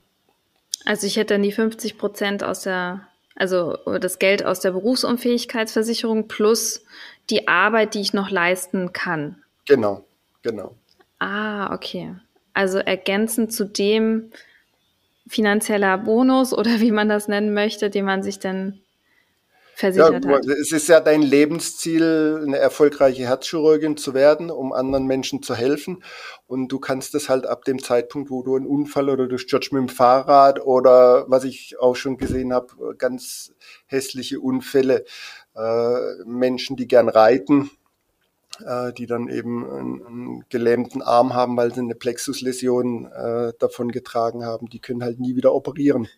Also 0.84 1.06
ich 1.06 1.16
hätte 1.16 1.34
dann 1.34 1.42
die 1.42 1.52
50 1.52 1.98
Prozent 1.98 2.44
aus 2.44 2.62
der, 2.62 3.08
also 3.36 3.76
das 3.98 4.18
Geld 4.18 4.44
aus 4.44 4.60
der 4.60 4.72
Berufsunfähigkeitsversicherung 4.72 6.28
plus 6.28 6.84
die 7.30 7.48
Arbeit, 7.48 7.94
die 7.94 8.00
ich 8.00 8.12
noch 8.12 8.30
leisten 8.30 8.92
kann. 8.92 9.42
Genau, 9.66 10.04
genau. 10.42 10.74
Ah, 11.18 11.74
okay. 11.74 12.14
Also 12.52 12.78
ergänzend 12.78 13.52
zu 13.52 13.64
dem, 13.64 14.30
finanzieller 15.30 15.96
Bonus 15.96 16.52
oder 16.56 16.80
wie 16.80 16.90
man 16.90 17.08
das 17.08 17.28
nennen 17.28 17.54
möchte, 17.54 17.88
den 17.88 18.04
man 18.04 18.22
sich 18.22 18.38
dann 18.38 18.80
versichert 19.74 20.24
ja, 20.24 20.30
hat. 20.30 20.46
Es 20.46 20.72
ist 20.72 20.88
ja 20.88 21.00
dein 21.00 21.22
Lebensziel, 21.22 22.42
eine 22.46 22.58
erfolgreiche 22.58 23.22
Herzchirurgin 23.22 23.96
zu 23.96 24.12
werden, 24.12 24.50
um 24.50 24.74
anderen 24.74 25.06
Menschen 25.06 25.42
zu 25.42 25.54
helfen. 25.54 26.04
Und 26.46 26.68
du 26.68 26.78
kannst 26.78 27.14
das 27.14 27.30
halt 27.30 27.46
ab 27.46 27.64
dem 27.64 27.82
Zeitpunkt, 27.82 28.30
wo 28.30 28.42
du 28.42 28.56
einen 28.56 28.66
Unfall 28.66 29.08
oder 29.08 29.26
du 29.26 29.38
stürzt 29.38 29.72
mit 29.72 29.80
dem 29.80 29.88
Fahrrad 29.88 30.60
oder 30.60 31.24
was 31.28 31.44
ich 31.44 31.80
auch 31.80 31.96
schon 31.96 32.18
gesehen 32.18 32.52
habe, 32.52 32.94
ganz 32.98 33.54
hässliche 33.86 34.40
Unfälle, 34.40 35.04
äh, 35.56 36.24
Menschen, 36.26 36.76
die 36.76 36.86
gern 36.86 37.08
reiten, 37.08 37.70
äh, 38.66 38.92
die 38.92 39.06
dann 39.06 39.28
eben 39.28 39.68
einen, 39.68 40.06
einen, 40.06 40.44
gelähmten 40.48 41.02
Arm 41.02 41.34
haben, 41.34 41.56
weil 41.56 41.72
sie 41.72 41.80
eine 41.80 41.94
Plexusläsion 41.94 43.06
äh, 43.06 43.52
davon 43.58 43.90
getragen 43.90 44.44
haben, 44.44 44.68
die 44.68 44.80
können 44.80 45.02
halt 45.02 45.20
nie 45.20 45.36
wieder 45.36 45.54
operieren. 45.54 46.08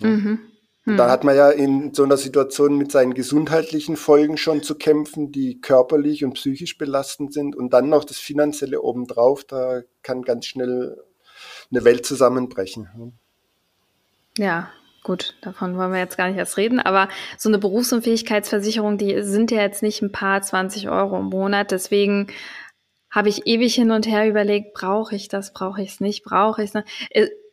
Mhm. 0.00 0.40
Mhm. 0.84 0.96
Da 0.96 1.10
hat 1.10 1.22
man 1.22 1.36
ja 1.36 1.50
in 1.50 1.94
so 1.94 2.02
einer 2.02 2.16
Situation 2.16 2.76
mit 2.76 2.90
seinen 2.90 3.14
gesundheitlichen 3.14 3.96
Folgen 3.96 4.36
schon 4.36 4.62
zu 4.62 4.74
kämpfen, 4.74 5.30
die 5.30 5.60
körperlich 5.60 6.24
und 6.24 6.34
psychisch 6.34 6.76
belastend 6.76 7.32
sind 7.32 7.54
und 7.54 7.72
dann 7.72 7.88
noch 7.88 8.04
das 8.04 8.18
Finanzielle 8.18 8.82
obendrauf, 8.82 9.44
da 9.44 9.82
kann 10.02 10.22
ganz 10.22 10.46
schnell 10.46 11.00
eine 11.70 11.84
Welt 11.84 12.04
zusammenbrechen. 12.04 13.14
Ja, 14.38 14.70
gut, 15.02 15.34
davon 15.40 15.76
wollen 15.76 15.92
wir 15.92 15.98
jetzt 15.98 16.16
gar 16.16 16.28
nicht 16.28 16.38
erst 16.38 16.56
reden, 16.56 16.80
aber 16.80 17.08
so 17.36 17.48
eine 17.48 17.58
Berufsunfähigkeitsversicherung, 17.58 18.98
die 18.98 19.22
sind 19.22 19.50
ja 19.50 19.60
jetzt 19.60 19.82
nicht 19.82 20.02
ein 20.02 20.12
paar 20.12 20.42
20 20.42 20.88
Euro 20.88 21.18
im 21.18 21.26
Monat, 21.26 21.70
deswegen 21.70 22.28
habe 23.10 23.28
ich 23.28 23.46
ewig 23.46 23.74
hin 23.74 23.90
und 23.90 24.06
her 24.06 24.28
überlegt, 24.28 24.74
brauche 24.74 25.14
ich 25.14 25.28
das, 25.28 25.52
brauche 25.52 25.82
ich 25.82 25.90
es 25.90 26.00
nicht, 26.00 26.24
brauche 26.24 26.62
ich 26.62 26.70
es 26.70 26.74
nicht. 26.74 26.88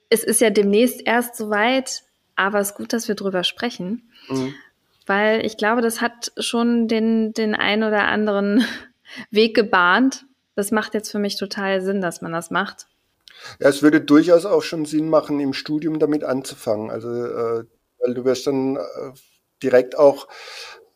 Es 0.09 0.23
ist 0.23 0.41
ja 0.41 0.49
demnächst 0.49 1.05
erst 1.05 1.35
soweit, 1.35 2.03
aber 2.35 2.59
es 2.59 2.69
ist 2.69 2.77
gut, 2.77 2.93
dass 2.93 3.07
wir 3.07 3.15
drüber 3.15 3.43
sprechen, 3.43 4.09
mhm. 4.29 4.55
weil 5.05 5.45
ich 5.45 5.57
glaube, 5.57 5.81
das 5.81 6.01
hat 6.01 6.31
schon 6.37 6.87
den, 6.87 7.33
den 7.33 7.55
ein 7.55 7.83
oder 7.83 8.07
anderen 8.07 8.63
Weg 9.31 9.55
gebahnt. 9.55 10.25
Das 10.55 10.71
macht 10.71 10.93
jetzt 10.93 11.11
für 11.11 11.19
mich 11.19 11.35
total 11.35 11.81
Sinn, 11.81 11.99
dass 11.99 12.21
man 12.21 12.31
das 12.31 12.51
macht. 12.51 12.87
Ja, 13.59 13.69
es 13.69 13.81
würde 13.81 14.01
durchaus 14.01 14.45
auch 14.45 14.63
schon 14.63 14.85
Sinn 14.85 15.09
machen, 15.09 15.39
im 15.39 15.53
Studium 15.53 15.99
damit 15.99 16.23
anzufangen. 16.23 16.89
Also, 16.89 17.09
äh, 17.09 17.65
weil 17.99 18.13
du 18.13 18.25
wirst 18.25 18.47
dann 18.47 18.77
äh, 18.77 18.79
direkt 19.63 19.97
auch 19.97 20.27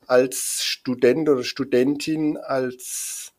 als 0.07 0.63
Student 0.63 1.29
oder 1.29 1.43
Studentin, 1.43 2.37
als 2.37 3.33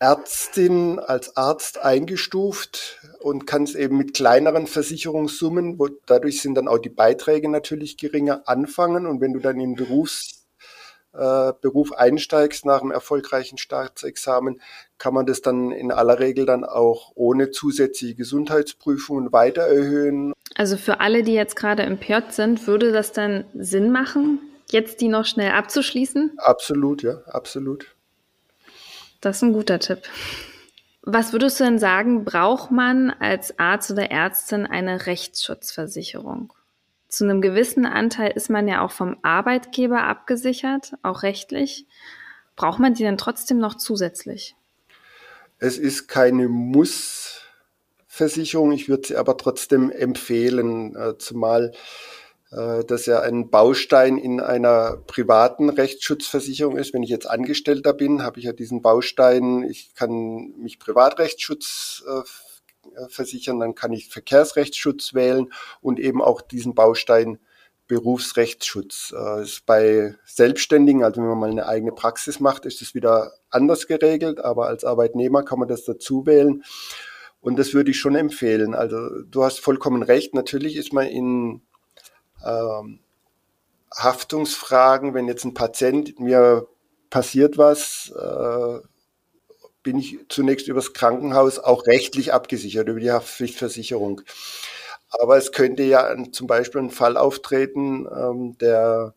Ärztin, 0.00 0.98
als 0.98 1.36
Arzt 1.36 1.78
eingestuft 1.78 3.00
und 3.20 3.46
kannst 3.46 3.76
eben 3.76 3.96
mit 3.96 4.14
kleineren 4.14 4.66
Versicherungssummen, 4.66 5.78
wo, 5.78 5.88
dadurch 6.06 6.42
sind 6.42 6.56
dann 6.56 6.66
auch 6.66 6.78
die 6.78 6.88
Beiträge 6.88 7.48
natürlich 7.48 7.96
geringer, 7.96 8.42
anfangen. 8.46 9.06
Und 9.06 9.20
wenn 9.20 9.32
du 9.32 9.38
dann 9.38 9.60
im 9.60 9.76
Berufs 9.76 10.41
äh, 11.12 11.52
Beruf 11.60 11.92
einsteigst 11.92 12.64
nach 12.64 12.80
einem 12.80 12.90
erfolgreichen 12.90 13.58
Staatsexamen, 13.58 14.60
kann 14.98 15.14
man 15.14 15.26
das 15.26 15.42
dann 15.42 15.70
in 15.70 15.92
aller 15.92 16.18
Regel 16.18 16.46
dann 16.46 16.64
auch 16.64 17.12
ohne 17.14 17.50
zusätzliche 17.50 18.14
Gesundheitsprüfungen 18.14 19.32
weiter 19.32 19.62
erhöhen. 19.62 20.32
Also 20.56 20.76
für 20.76 21.00
alle, 21.00 21.22
die 21.22 21.34
jetzt 21.34 21.56
gerade 21.56 21.82
im 21.82 21.98
PJ 21.98 22.30
sind, 22.30 22.66
würde 22.66 22.92
das 22.92 23.12
dann 23.12 23.44
Sinn 23.54 23.90
machen, 23.90 24.38
jetzt 24.70 25.00
die 25.00 25.08
noch 25.08 25.24
schnell 25.24 25.52
abzuschließen? 25.52 26.32
Absolut, 26.38 27.02
ja, 27.02 27.18
absolut. 27.26 27.94
Das 29.20 29.36
ist 29.36 29.42
ein 29.42 29.52
guter 29.52 29.78
Tipp. 29.78 30.02
Was 31.02 31.32
würdest 31.32 31.58
du 31.58 31.64
denn 31.64 31.78
sagen, 31.78 32.24
braucht 32.24 32.70
man 32.70 33.10
als 33.10 33.58
Arzt 33.58 33.90
oder 33.90 34.10
Ärztin 34.10 34.66
eine 34.66 35.06
Rechtsschutzversicherung? 35.06 36.52
Zu 37.12 37.22
einem 37.24 37.42
gewissen 37.42 37.84
Anteil 37.84 38.30
ist 38.30 38.48
man 38.48 38.66
ja 38.66 38.82
auch 38.82 38.90
vom 38.90 39.18
Arbeitgeber 39.22 40.04
abgesichert, 40.04 40.94
auch 41.02 41.22
rechtlich. 41.22 41.86
Braucht 42.56 42.78
man 42.78 42.94
die 42.94 43.04
dann 43.04 43.18
trotzdem 43.18 43.58
noch 43.58 43.76
zusätzlich? 43.76 44.56
Es 45.58 45.76
ist 45.76 46.08
keine 46.08 46.48
Muss-Versicherung, 46.48 48.72
ich 48.72 48.88
würde 48.88 49.08
sie 49.08 49.16
aber 49.16 49.36
trotzdem 49.36 49.90
empfehlen, 49.90 50.96
äh, 50.96 51.18
zumal 51.18 51.72
äh, 52.50 52.82
das 52.82 53.04
ja 53.04 53.20
ein 53.20 53.50
Baustein 53.50 54.16
in 54.16 54.40
einer 54.40 54.96
privaten 55.06 55.68
Rechtsschutzversicherung 55.68 56.78
ist. 56.78 56.94
Wenn 56.94 57.02
ich 57.02 57.10
jetzt 57.10 57.28
Angestellter 57.28 57.92
bin, 57.92 58.22
habe 58.22 58.38
ich 58.38 58.46
ja 58.46 58.54
diesen 58.54 58.80
Baustein, 58.80 59.64
ich 59.64 59.94
kann 59.94 60.54
mich 60.56 60.78
Privatrechtsschutz 60.78 62.04
äh, 62.08 62.22
versichern, 63.08 63.60
dann 63.60 63.74
kann 63.74 63.92
ich 63.92 64.08
Verkehrsrechtsschutz 64.08 65.14
wählen 65.14 65.52
und 65.80 65.98
eben 65.98 66.22
auch 66.22 66.40
diesen 66.40 66.74
Baustein 66.74 67.38
Berufsrechtsschutz. 67.86 69.14
Äh, 69.16 69.42
ist 69.42 69.66
bei 69.66 70.14
Selbstständigen, 70.24 71.04
also 71.04 71.20
wenn 71.20 71.28
man 71.28 71.38
mal 71.38 71.50
eine 71.50 71.66
eigene 71.66 71.92
Praxis 71.92 72.40
macht, 72.40 72.64
ist 72.64 72.80
es 72.80 72.94
wieder 72.94 73.32
anders 73.50 73.86
geregelt, 73.86 74.40
aber 74.40 74.66
als 74.68 74.84
Arbeitnehmer 74.84 75.42
kann 75.42 75.58
man 75.58 75.68
das 75.68 75.84
dazu 75.84 76.24
wählen. 76.24 76.62
Und 77.40 77.58
das 77.58 77.74
würde 77.74 77.90
ich 77.90 77.98
schon 77.98 78.14
empfehlen. 78.14 78.74
Also 78.74 79.22
du 79.24 79.44
hast 79.44 79.60
vollkommen 79.60 80.02
recht. 80.02 80.34
Natürlich 80.34 80.76
ist 80.76 80.92
man 80.92 81.06
in 81.06 81.62
ähm, 82.46 83.00
Haftungsfragen, 83.94 85.12
wenn 85.12 85.26
jetzt 85.26 85.44
ein 85.44 85.54
Patient 85.54 86.18
mir 86.18 86.68
passiert 87.10 87.58
was, 87.58 88.12
äh, 88.16 88.78
bin 89.82 89.98
ich 89.98 90.18
zunächst 90.28 90.68
übers 90.68 90.92
Krankenhaus 90.92 91.58
auch 91.58 91.86
rechtlich 91.86 92.32
abgesichert, 92.32 92.88
über 92.88 93.00
die 93.00 93.10
Haftpflichtversicherung. 93.10 94.22
Aber 95.10 95.36
es 95.36 95.52
könnte 95.52 95.82
ja 95.82 96.14
zum 96.32 96.46
Beispiel 96.46 96.80
ein 96.80 96.90
Fall 96.90 97.16
auftreten, 97.16 98.06
ähm, 98.06 98.56
der 98.58 99.14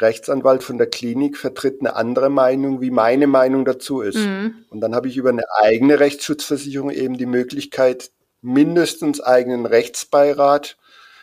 Rechtsanwalt 0.00 0.62
von 0.62 0.78
der 0.78 0.88
Klinik 0.88 1.36
vertritt 1.36 1.80
eine 1.80 1.96
andere 1.96 2.30
Meinung, 2.30 2.80
wie 2.80 2.90
meine 2.90 3.26
Meinung 3.26 3.64
dazu 3.64 4.00
ist. 4.00 4.18
Mhm. 4.18 4.64
Und 4.70 4.80
dann 4.80 4.94
habe 4.94 5.08
ich 5.08 5.16
über 5.16 5.30
eine 5.30 5.44
eigene 5.60 5.98
Rechtsschutzversicherung 5.98 6.90
eben 6.90 7.18
die 7.18 7.26
Möglichkeit, 7.26 8.12
mindestens 8.40 9.20
eigenen 9.20 9.66
Rechtsbeirat 9.66 10.76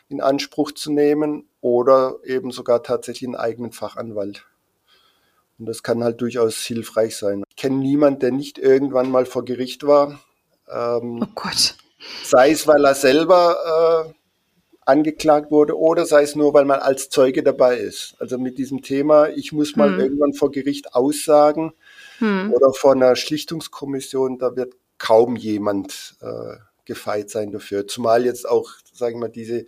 in 0.09 0.19
Anspruch 0.19 0.73
zu 0.73 0.91
nehmen 0.91 1.47
oder 1.61 2.17
eben 2.23 2.51
sogar 2.51 2.83
tatsächlich 2.83 3.27
einen 3.29 3.37
eigenen 3.37 3.71
Fachanwalt. 3.71 4.45
Und 5.57 5.67
das 5.67 5.81
kann 5.81 6.03
halt 6.03 6.19
durchaus 6.19 6.57
hilfreich 6.57 7.15
sein. 7.15 7.44
Kenne 7.65 7.77
niemanden, 7.77 8.19
der 8.19 8.31
nicht 8.31 8.59
irgendwann 8.59 9.09
mal 9.09 9.25
vor 9.25 9.43
Gericht 9.43 9.87
war. 9.87 10.19
Ähm, 10.71 11.19
oh 11.23 11.27
Gott. 11.33 11.75
Sei 12.23 12.51
es, 12.51 12.67
weil 12.67 12.85
er 12.85 12.93
selber 12.93 14.05
äh, 14.07 14.13
angeklagt 14.85 15.49
wurde 15.49 15.75
oder 15.75 16.05
sei 16.05 16.21
es 16.21 16.35
nur, 16.35 16.53
weil 16.53 16.65
man 16.65 16.79
als 16.79 17.09
Zeuge 17.09 17.41
dabei 17.41 17.77
ist. 17.77 18.13
Also 18.19 18.37
mit 18.37 18.59
diesem 18.59 18.83
Thema, 18.83 19.29
ich 19.29 19.51
muss 19.51 19.75
mal 19.75 19.89
hm. 19.89 19.99
irgendwann 19.99 20.33
vor 20.33 20.51
Gericht 20.51 20.93
aussagen 20.93 21.73
hm. 22.19 22.53
oder 22.53 22.71
vor 22.71 22.91
einer 22.91 23.15
Schlichtungskommission, 23.15 24.37
da 24.37 24.55
wird 24.55 24.75
kaum 24.99 25.35
jemand 25.35 26.17
äh, 26.21 26.57
gefeit 26.85 27.31
sein 27.31 27.51
dafür. 27.51 27.87
Zumal 27.87 28.25
jetzt 28.25 28.47
auch, 28.47 28.73
sagen 28.93 29.15
wir 29.15 29.21
mal, 29.21 29.29
diese 29.29 29.65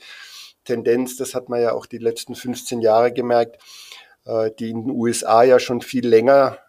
Tendenz, 0.66 1.18
das 1.18 1.34
hat 1.34 1.50
man 1.50 1.62
ja 1.62 1.72
auch 1.72 1.88
die 1.88 1.98
letzten 1.98 2.36
15 2.36 2.80
Jahre 2.80 3.12
gemerkt, 3.12 3.60
äh, 4.26 4.52
die 4.60 4.70
in 4.70 4.84
den 4.84 4.92
USA 4.92 5.42
ja 5.42 5.58
schon 5.58 5.82
viel 5.82 6.08
länger 6.08 6.60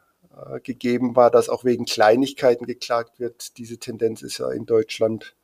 äh, 0.47 0.61
gegeben 0.61 1.17
war, 1.17 1.31
dass 1.31 1.49
auch 1.49 1.65
wegen 1.65 1.85
Kleinigkeiten 1.85 2.67
geklagt 2.67 3.19
wird. 3.19 3.59
Diese 3.59 3.79
Tendenz 3.79 4.23
ist 4.23 4.39
ja 4.39 4.51
in 4.51 4.67
Deutschland 4.67 5.35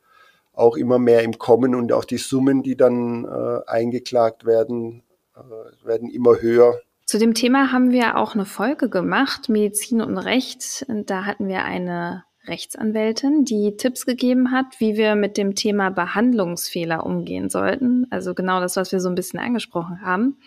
auch 0.53 0.77
immer 0.77 0.99
mehr 0.99 1.23
im 1.23 1.37
Kommen 1.37 1.75
und 1.75 1.91
auch 1.91 2.05
die 2.05 2.17
Summen, 2.17 2.63
die 2.63 2.77
dann 2.77 3.25
äh, 3.25 3.69
eingeklagt 3.69 4.45
werden, 4.45 5.03
äh, 5.35 5.85
werden 5.85 6.09
immer 6.09 6.39
höher. 6.39 6.79
Zu 7.05 7.19
dem 7.19 7.33
Thema 7.33 7.71
haben 7.71 7.91
wir 7.91 8.17
auch 8.17 8.33
eine 8.33 8.45
Folge 8.45 8.89
gemacht, 8.89 9.49
Medizin 9.49 10.01
und 10.01 10.17
Recht. 10.17 10.85
Da 10.87 11.25
hatten 11.25 11.47
wir 11.47 11.63
eine 11.63 12.23
Rechtsanwältin, 12.47 13.43
die 13.43 13.75
Tipps 13.77 14.05
gegeben 14.05 14.51
hat, 14.51 14.79
wie 14.79 14.95
wir 14.95 15.15
mit 15.15 15.37
dem 15.37 15.55
Thema 15.55 15.89
Behandlungsfehler 15.89 17.05
umgehen 17.05 17.49
sollten. 17.49 18.07
Also 18.11 18.33
genau 18.33 18.59
das, 18.59 18.75
was 18.75 18.91
wir 18.91 18.99
so 18.99 19.09
ein 19.09 19.15
bisschen 19.15 19.39
angesprochen 19.39 20.01
haben 20.01 20.37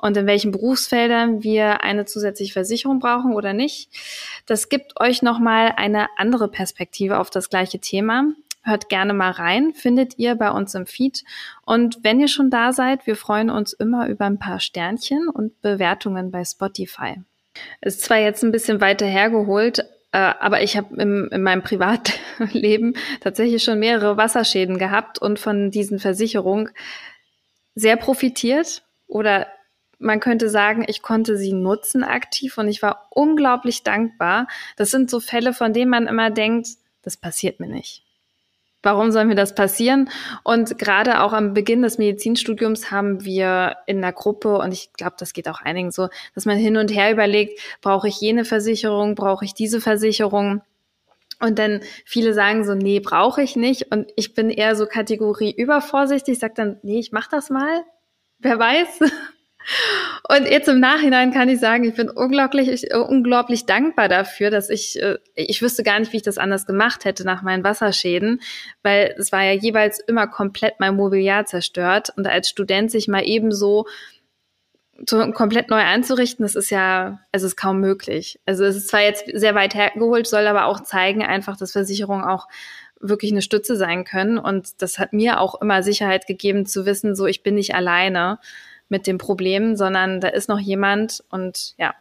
und 0.00 0.16
in 0.16 0.26
welchen 0.26 0.50
Berufsfeldern 0.50 1.42
wir 1.42 1.82
eine 1.82 2.04
zusätzliche 2.04 2.52
Versicherung 2.52 2.98
brauchen 2.98 3.34
oder 3.34 3.52
nicht. 3.52 3.90
Das 4.46 4.68
gibt 4.68 5.00
euch 5.00 5.22
nochmal 5.22 5.74
eine 5.76 6.08
andere 6.16 6.48
Perspektive 6.48 7.18
auf 7.18 7.30
das 7.30 7.50
gleiche 7.50 7.78
Thema. 7.78 8.24
Hört 8.62 8.88
gerne 8.88 9.14
mal 9.14 9.30
rein, 9.30 9.72
findet 9.74 10.18
ihr 10.18 10.34
bei 10.34 10.50
uns 10.50 10.74
im 10.74 10.86
Feed. 10.86 11.24
Und 11.64 11.98
wenn 12.02 12.20
ihr 12.20 12.28
schon 12.28 12.50
da 12.50 12.72
seid, 12.72 13.06
wir 13.06 13.16
freuen 13.16 13.48
uns 13.48 13.72
immer 13.72 14.08
über 14.08 14.26
ein 14.26 14.38
paar 14.38 14.60
Sternchen 14.60 15.28
und 15.28 15.60
Bewertungen 15.62 16.30
bei 16.30 16.44
Spotify. 16.44 17.16
Ist 17.80 18.02
zwar 18.02 18.18
jetzt 18.18 18.44
ein 18.44 18.52
bisschen 18.52 18.80
weiter 18.80 19.06
hergeholt, 19.06 19.80
äh, 20.12 20.18
aber 20.18 20.62
ich 20.62 20.76
habe 20.76 20.94
in 21.00 21.42
meinem 21.42 21.62
Privatleben 21.62 22.94
tatsächlich 23.20 23.62
schon 23.62 23.78
mehrere 23.78 24.16
Wasserschäden 24.16 24.78
gehabt 24.78 25.20
und 25.20 25.38
von 25.38 25.70
diesen 25.70 25.98
Versicherungen 25.98 26.70
sehr 27.74 27.96
profitiert 27.96 28.82
oder 29.06 29.46
man 30.00 30.18
könnte 30.18 30.48
sagen, 30.48 30.84
ich 30.88 31.02
konnte 31.02 31.36
sie 31.36 31.52
nutzen 31.52 32.02
aktiv 32.02 32.58
und 32.58 32.68
ich 32.68 32.82
war 32.82 33.06
unglaublich 33.10 33.82
dankbar. 33.82 34.48
Das 34.76 34.90
sind 34.90 35.10
so 35.10 35.20
Fälle, 35.20 35.52
von 35.52 35.72
denen 35.72 35.90
man 35.90 36.06
immer 36.06 36.30
denkt, 36.30 36.68
das 37.02 37.16
passiert 37.16 37.60
mir 37.60 37.68
nicht. 37.68 38.02
Warum 38.82 39.12
soll 39.12 39.26
mir 39.26 39.34
das 39.34 39.54
passieren? 39.54 40.08
Und 40.42 40.78
gerade 40.78 41.20
auch 41.20 41.34
am 41.34 41.52
Beginn 41.52 41.82
des 41.82 41.98
Medizinstudiums 41.98 42.90
haben 42.90 43.24
wir 43.24 43.76
in 43.86 44.00
der 44.00 44.12
Gruppe, 44.12 44.56
und 44.56 44.72
ich 44.72 44.90
glaube, 44.94 45.16
das 45.18 45.34
geht 45.34 45.48
auch 45.48 45.60
einigen 45.60 45.90
so, 45.90 46.08
dass 46.34 46.46
man 46.46 46.56
hin 46.56 46.78
und 46.78 46.90
her 46.90 47.12
überlegt, 47.12 47.60
brauche 47.82 48.08
ich 48.08 48.18
jene 48.22 48.46
Versicherung, 48.46 49.14
brauche 49.14 49.44
ich 49.44 49.52
diese 49.52 49.82
Versicherung? 49.82 50.62
Und 51.40 51.58
dann 51.58 51.80
viele 52.06 52.32
sagen 52.32 52.64
so, 52.64 52.74
nee, 52.74 53.00
brauche 53.00 53.42
ich 53.42 53.54
nicht. 53.54 53.92
Und 53.92 54.10
ich 54.16 54.32
bin 54.32 54.48
eher 54.48 54.74
so 54.76 54.86
Kategorie 54.86 55.54
übervorsichtig, 55.54 56.38
sage 56.38 56.54
dann, 56.56 56.78
nee, 56.82 57.00
ich 57.00 57.12
mach 57.12 57.28
das 57.28 57.50
mal. 57.50 57.82
Wer 58.38 58.58
weiß? 58.58 59.00
Und 60.28 60.48
jetzt 60.48 60.68
im 60.68 60.80
Nachhinein 60.80 61.32
kann 61.32 61.48
ich 61.48 61.60
sagen, 61.60 61.84
ich 61.84 61.94
bin 61.94 62.08
unglaublich, 62.08 62.92
unglaublich 62.94 63.66
dankbar 63.66 64.08
dafür, 64.08 64.50
dass 64.50 64.70
ich, 64.70 65.00
äh, 65.00 65.18
ich 65.34 65.62
wüsste 65.62 65.82
gar 65.82 65.98
nicht, 65.98 66.12
wie 66.12 66.18
ich 66.18 66.22
das 66.22 66.38
anders 66.38 66.66
gemacht 66.66 67.04
hätte 67.04 67.24
nach 67.24 67.42
meinen 67.42 67.62
Wasserschäden, 67.64 68.40
weil 68.82 69.14
es 69.18 69.32
war 69.32 69.42
ja 69.42 69.52
jeweils 69.52 70.00
immer 70.00 70.26
komplett 70.26 70.80
mein 70.80 70.96
Mobiliar 70.96 71.44
zerstört 71.44 72.10
und 72.16 72.26
als 72.26 72.48
Student 72.48 72.90
sich 72.90 73.06
mal 73.08 73.22
ebenso 73.22 73.86
so 75.08 75.30
komplett 75.32 75.70
neu 75.70 75.78
einzurichten, 75.78 76.42
das 76.42 76.54
ist 76.54 76.70
ja, 76.70 77.20
also 77.32 77.46
ist 77.46 77.56
kaum 77.56 77.80
möglich. 77.80 78.38
Also 78.44 78.64
es 78.64 78.76
ist 78.76 78.88
zwar 78.88 79.00
jetzt 79.00 79.24
sehr 79.32 79.54
weit 79.54 79.74
hergeholt, 79.74 80.26
soll 80.26 80.46
aber 80.46 80.66
auch 80.66 80.80
zeigen 80.80 81.22
einfach, 81.22 81.56
dass 81.56 81.72
Versicherungen 81.72 82.24
auch 82.24 82.48
wirklich 83.00 83.32
eine 83.32 83.40
Stütze 83.40 83.76
sein 83.76 84.04
können. 84.04 84.38
Und 84.38 84.82
das 84.82 84.98
hat 84.98 85.14
mir 85.14 85.40
auch 85.40 85.60
immer 85.62 85.82
Sicherheit 85.82 86.26
gegeben 86.26 86.66
zu 86.66 86.84
wissen, 86.84 87.16
so 87.16 87.26
ich 87.26 87.42
bin 87.42 87.54
nicht 87.54 87.74
alleine 87.74 88.38
mit 88.90 89.06
dem 89.06 89.18
Problem, 89.18 89.76
sondern 89.76 90.20
da 90.20 90.28
ist 90.28 90.48
noch 90.48 90.58
jemand 90.58 91.24
und 91.30 91.74
ja. 91.78 91.94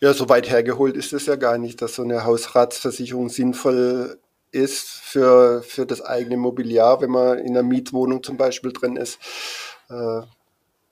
Ja, 0.00 0.12
so 0.12 0.28
weit 0.28 0.50
hergeholt 0.50 0.96
ist 0.96 1.12
es 1.12 1.26
ja 1.26 1.36
gar 1.36 1.58
nicht, 1.58 1.82
dass 1.82 1.94
so 1.94 2.02
eine 2.02 2.24
Hausratsversicherung 2.24 3.28
sinnvoll 3.28 4.18
ist 4.50 4.88
für, 4.88 5.62
für 5.62 5.86
das 5.86 6.02
eigene 6.02 6.36
Mobiliar, 6.36 7.00
wenn 7.00 7.10
man 7.10 7.38
in 7.38 7.50
einer 7.50 7.62
Mietwohnung 7.62 8.22
zum 8.22 8.36
Beispiel 8.36 8.72
drin 8.72 8.96
ist. 8.96 9.18
Äh, 9.88 10.22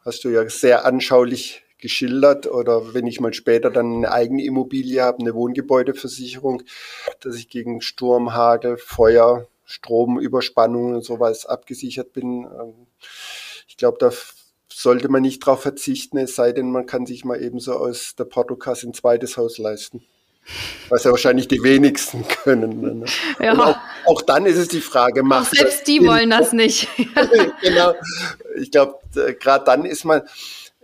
hast 0.04 0.24
du 0.24 0.28
ja 0.30 0.48
sehr 0.48 0.84
anschaulich 0.86 1.62
geschildert 1.78 2.46
oder 2.46 2.94
wenn 2.94 3.06
ich 3.06 3.20
mal 3.20 3.32
später 3.32 3.70
dann 3.70 3.96
eine 3.96 4.12
eigene 4.12 4.44
Immobilie 4.44 5.02
habe, 5.02 5.20
eine 5.20 5.34
Wohngebäudeversicherung, 5.34 6.62
dass 7.20 7.36
ich 7.36 7.48
gegen 7.48 7.80
Sturm, 7.80 8.34
Hagel, 8.34 8.76
Feuer, 8.76 9.46
Stromüberspannung 9.64 10.94
und 10.94 11.04
sowas 11.04 11.46
abgesichert 11.46 12.12
bin. 12.12 12.44
Ähm, 12.44 12.86
ich 13.68 13.76
glaube, 13.76 13.98
da 13.98 14.10
sollte 14.80 15.10
man 15.10 15.20
nicht 15.20 15.40
drauf 15.40 15.60
verzichten, 15.60 16.16
es 16.16 16.34
sei 16.34 16.52
denn, 16.52 16.72
man 16.72 16.86
kann 16.86 17.04
sich 17.04 17.26
mal 17.26 17.40
ebenso 17.42 17.74
aus 17.74 18.14
der 18.18 18.24
Portokasse 18.24 18.88
ein 18.88 18.94
zweites 18.94 19.36
Haus 19.36 19.58
leisten. 19.58 20.02
Was 20.88 21.04
ja 21.04 21.10
wahrscheinlich 21.10 21.48
die 21.48 21.62
wenigsten 21.62 22.26
können. 22.44 23.00
Ne? 23.00 23.06
Ja. 23.40 23.52
Auch, 23.58 23.76
auch, 24.06 24.22
dann 24.22 24.46
ist 24.46 24.56
es 24.56 24.68
die 24.68 24.80
Frage, 24.80 25.22
macht 25.22 25.52
auch 25.52 25.54
selbst 25.54 25.86
die 25.86 26.00
wollen 26.00 26.30
das 26.30 26.54
nicht. 26.54 26.88
genau. 27.62 27.92
Ich 28.56 28.70
glaube, 28.70 28.98
gerade 29.38 29.66
dann 29.66 29.84
ist 29.84 30.04
man, 30.04 30.22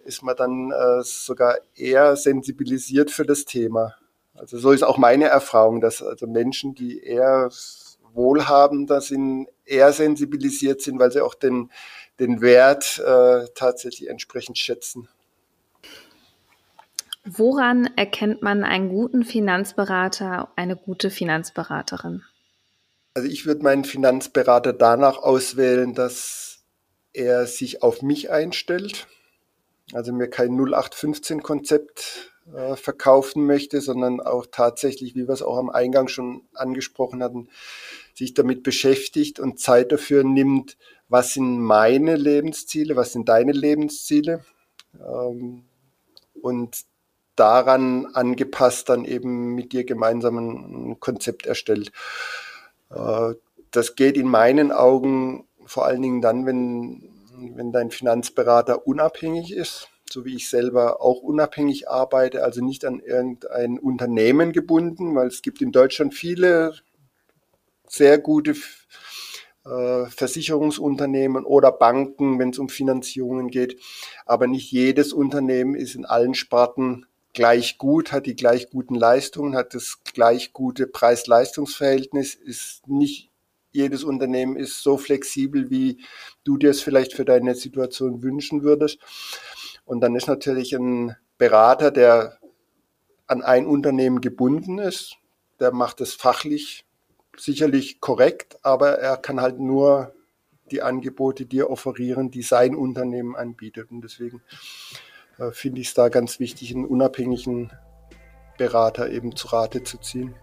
ist 0.04 0.22
man 0.22 0.36
dann 0.36 0.72
äh, 0.72 1.02
sogar 1.02 1.56
eher 1.74 2.16
sensibilisiert 2.16 3.10
für 3.10 3.24
das 3.24 3.46
Thema. 3.46 3.94
Also 4.34 4.58
so 4.58 4.72
ist 4.72 4.82
auch 4.82 4.98
meine 4.98 5.24
Erfahrung, 5.24 5.80
dass 5.80 6.02
also 6.02 6.26
Menschen, 6.26 6.74
die 6.74 7.02
eher 7.02 7.48
wohlhabender 8.16 9.00
sind, 9.00 9.48
eher 9.64 9.92
sensibilisiert 9.92 10.80
sind, 10.80 10.98
weil 10.98 11.12
sie 11.12 11.20
auch 11.20 11.34
den, 11.34 11.70
den 12.18 12.40
Wert 12.40 12.98
äh, 12.98 13.46
tatsächlich 13.54 14.08
entsprechend 14.08 14.58
schätzen. 14.58 15.08
Woran 17.24 17.90
erkennt 17.96 18.42
man 18.42 18.62
einen 18.62 18.88
guten 18.88 19.24
Finanzberater, 19.24 20.48
eine 20.54 20.76
gute 20.76 21.10
Finanzberaterin? 21.10 22.22
Also 23.14 23.28
ich 23.28 23.46
würde 23.46 23.62
meinen 23.62 23.84
Finanzberater 23.84 24.72
danach 24.72 25.18
auswählen, 25.18 25.94
dass 25.94 26.60
er 27.12 27.46
sich 27.46 27.82
auf 27.82 28.02
mich 28.02 28.30
einstellt, 28.30 29.08
also 29.92 30.12
mir 30.12 30.28
kein 30.28 30.50
0815-Konzept 30.50 32.30
äh, 32.54 32.76
verkaufen 32.76 33.44
möchte, 33.46 33.80
sondern 33.80 34.20
auch 34.20 34.46
tatsächlich, 34.50 35.16
wie 35.16 35.26
wir 35.26 35.34
es 35.34 35.42
auch 35.42 35.56
am 35.56 35.70
Eingang 35.70 36.06
schon 36.06 36.42
angesprochen 36.54 37.22
hatten, 37.22 37.48
sich 38.16 38.34
damit 38.34 38.62
beschäftigt 38.62 39.38
und 39.38 39.60
Zeit 39.60 39.92
dafür 39.92 40.24
nimmt, 40.24 40.78
was 41.08 41.34
sind 41.34 41.60
meine 41.60 42.16
Lebensziele, 42.16 42.96
was 42.96 43.12
sind 43.12 43.28
deine 43.28 43.52
Lebensziele 43.52 44.44
ähm, 44.98 45.64
und 46.40 46.80
daran 47.36 48.06
angepasst 48.06 48.88
dann 48.88 49.04
eben 49.04 49.54
mit 49.54 49.72
dir 49.72 49.84
gemeinsam 49.84 50.38
ein 50.38 51.00
Konzept 51.00 51.46
erstellt. 51.46 51.92
Äh, 52.90 53.34
das 53.70 53.94
geht 53.96 54.16
in 54.16 54.28
meinen 54.28 54.72
Augen 54.72 55.46
vor 55.66 55.84
allen 55.84 56.00
Dingen 56.00 56.22
dann, 56.22 56.46
wenn, 56.46 57.10
wenn 57.54 57.72
dein 57.72 57.90
Finanzberater 57.90 58.86
unabhängig 58.86 59.52
ist, 59.52 59.88
so 60.08 60.24
wie 60.24 60.36
ich 60.36 60.48
selber 60.48 61.02
auch 61.02 61.20
unabhängig 61.20 61.90
arbeite, 61.90 62.44
also 62.44 62.64
nicht 62.64 62.84
an 62.84 63.00
irgendein 63.00 63.78
Unternehmen 63.78 64.52
gebunden, 64.52 65.14
weil 65.14 65.26
es 65.26 65.42
gibt 65.42 65.60
in 65.60 65.72
Deutschland 65.72 66.14
viele 66.14 66.74
sehr 67.88 68.18
gute 68.18 68.54
äh, 69.64 70.06
Versicherungsunternehmen 70.06 71.44
oder 71.44 71.72
Banken, 71.72 72.38
wenn 72.38 72.50
es 72.50 72.58
um 72.58 72.68
Finanzierungen 72.68 73.48
geht. 73.48 73.80
Aber 74.24 74.46
nicht 74.46 74.70
jedes 74.70 75.12
Unternehmen 75.12 75.74
ist 75.74 75.94
in 75.94 76.04
allen 76.04 76.34
Sparten 76.34 77.06
gleich 77.32 77.76
gut, 77.76 78.12
hat 78.12 78.26
die 78.26 78.36
gleich 78.36 78.70
guten 78.70 78.94
Leistungen, 78.94 79.56
hat 79.56 79.74
das 79.74 79.98
gleich 80.14 80.52
gute 80.52 80.86
Preis-Leistungs-Verhältnis, 80.86 82.34
ist 82.34 82.88
nicht 82.88 83.30
jedes 83.76 84.04
Unternehmen 84.04 84.56
ist 84.56 84.82
so 84.82 84.96
flexibel, 84.96 85.70
wie 85.70 86.02
du 86.44 86.56
dir 86.56 86.70
es 86.70 86.80
vielleicht 86.80 87.12
für 87.12 87.26
deine 87.26 87.54
Situation 87.54 88.22
wünschen 88.22 88.62
würdest. 88.62 88.98
Und 89.84 90.00
dann 90.00 90.16
ist 90.16 90.26
natürlich 90.26 90.72
ein 90.72 91.14
Berater, 91.36 91.90
der 91.90 92.38
an 93.26 93.42
ein 93.42 93.66
Unternehmen 93.66 94.22
gebunden 94.22 94.78
ist, 94.78 95.16
der 95.60 95.72
macht 95.72 96.00
es 96.00 96.14
fachlich 96.14 96.85
sicherlich 97.40 98.00
korrekt, 98.00 98.58
aber 98.62 98.98
er 98.98 99.16
kann 99.16 99.40
halt 99.40 99.58
nur 99.58 100.14
die 100.70 100.82
Angebote 100.82 101.46
dir 101.46 101.70
offerieren, 101.70 102.30
die 102.30 102.42
sein 102.42 102.74
Unternehmen 102.74 103.36
anbietet. 103.36 103.90
Und 103.90 104.02
deswegen 104.02 104.42
äh, 105.38 105.50
finde 105.52 105.80
ich 105.80 105.88
es 105.88 105.94
da 105.94 106.08
ganz 106.08 106.40
wichtig, 106.40 106.74
einen 106.74 106.86
unabhängigen 106.86 107.72
Berater 108.58 109.10
eben 109.10 109.36
zu 109.36 109.48
Rate 109.48 109.82
zu 109.84 109.98
ziehen. 109.98 110.34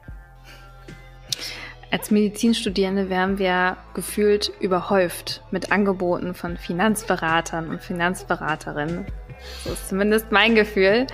Als 1.91 2.09
Medizinstudierende 2.09 3.09
werden 3.09 3.37
wir 3.37 3.77
gefühlt 3.93 4.51
überhäuft 4.59 5.43
mit 5.51 5.71
Angeboten 5.71 6.33
von 6.33 6.57
Finanzberatern 6.57 7.69
und 7.69 7.83
Finanzberaterinnen. 7.83 9.05
Das 9.63 9.73
ist 9.73 9.89
zumindest 9.89 10.31
mein 10.31 10.55
Gefühl. 10.55 11.05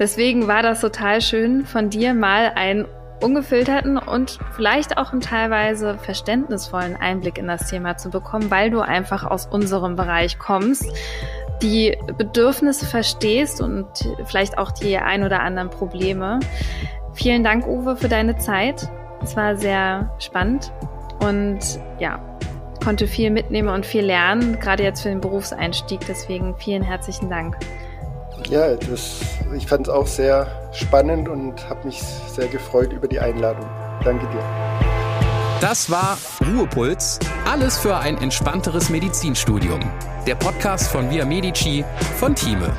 Deswegen 0.00 0.48
war 0.48 0.62
das 0.62 0.80
total 0.80 1.20
schön, 1.20 1.64
von 1.64 1.90
dir 1.90 2.12
mal 2.12 2.52
einen 2.56 2.86
ungefilterten 3.22 3.98
und 3.98 4.38
vielleicht 4.54 4.98
auch 4.98 5.12
einen 5.12 5.20
teilweise 5.20 5.98
verständnisvollen 5.98 6.96
Einblick 6.96 7.38
in 7.38 7.46
das 7.46 7.68
Thema 7.70 7.96
zu 7.96 8.10
bekommen, 8.10 8.50
weil 8.50 8.70
du 8.70 8.80
einfach 8.80 9.24
aus 9.24 9.46
unserem 9.46 9.96
Bereich 9.96 10.38
kommst 10.38 10.86
die 11.62 11.96
Bedürfnisse 12.18 12.86
verstehst 12.86 13.60
und 13.60 13.86
vielleicht 14.26 14.58
auch 14.58 14.72
die 14.72 14.96
ein 14.98 15.24
oder 15.24 15.40
anderen 15.40 15.70
Probleme. 15.70 16.40
Vielen 17.14 17.42
Dank, 17.42 17.66
Uwe, 17.66 17.96
für 17.96 18.08
deine 18.08 18.36
Zeit. 18.36 18.88
Es 19.22 19.36
war 19.36 19.56
sehr 19.56 20.12
spannend 20.18 20.72
und 21.20 21.58
ja, 21.98 22.20
konnte 22.84 23.06
viel 23.06 23.30
mitnehmen 23.30 23.68
und 23.68 23.86
viel 23.86 24.04
lernen, 24.04 24.60
gerade 24.60 24.82
jetzt 24.82 25.02
für 25.02 25.08
den 25.08 25.20
Berufseinstieg. 25.20 26.00
Deswegen 26.06 26.54
vielen 26.56 26.82
herzlichen 26.82 27.30
Dank. 27.30 27.56
Ja, 28.48 28.74
das, 28.76 29.20
ich 29.56 29.66
fand 29.66 29.88
es 29.88 29.92
auch 29.92 30.06
sehr 30.06 30.46
spannend 30.72 31.28
und 31.28 31.68
habe 31.68 31.86
mich 31.86 32.00
sehr 32.00 32.46
gefreut 32.46 32.92
über 32.92 33.08
die 33.08 33.18
Einladung. 33.18 33.66
Danke 34.04 34.26
dir. 34.28 34.42
Das 35.60 35.90
war 35.90 36.18
Ruhepuls. 36.46 37.18
Alles 37.50 37.78
für 37.78 37.96
ein 37.96 38.18
entspannteres 38.18 38.88
Medizinstudium. 38.88 39.80
Der 40.26 40.36
Podcast 40.36 40.88
von 40.88 41.10
Via 41.10 41.24
Medici 41.24 41.84
von 42.18 42.34
Thieme. 42.34 42.72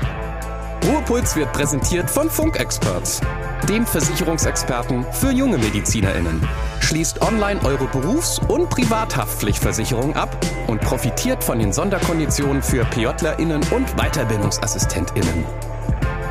Ruhepuls 0.87 1.35
wird 1.35 1.51
präsentiert 1.51 2.09
von 2.09 2.29
Funk 2.29 2.61
Experts, 2.61 3.19
dem 3.67 3.85
Versicherungsexperten 3.85 5.05
für 5.11 5.31
junge 5.31 5.57
MedizinerInnen. 5.57 6.47
Schließt 6.79 7.21
online 7.21 7.59
eure 7.65 7.87
Berufs- 7.87 8.39
und 8.47 8.69
Privathaftpflichtversicherung 8.69 10.15
ab 10.15 10.37
und 10.67 10.79
profitiert 10.79 11.43
von 11.43 11.59
den 11.59 11.73
Sonderkonditionen 11.73 12.61
für 12.61 12.85
PJlerInnen 12.85 13.63
und 13.71 13.97
WeiterbildungsassistentInnen. 13.97 15.43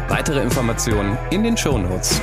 Weitere 0.09 0.41
Informationen 0.41 1.19
in 1.31 1.43
den 1.43 1.59
Show 1.59 1.77
Notes. 1.77 2.19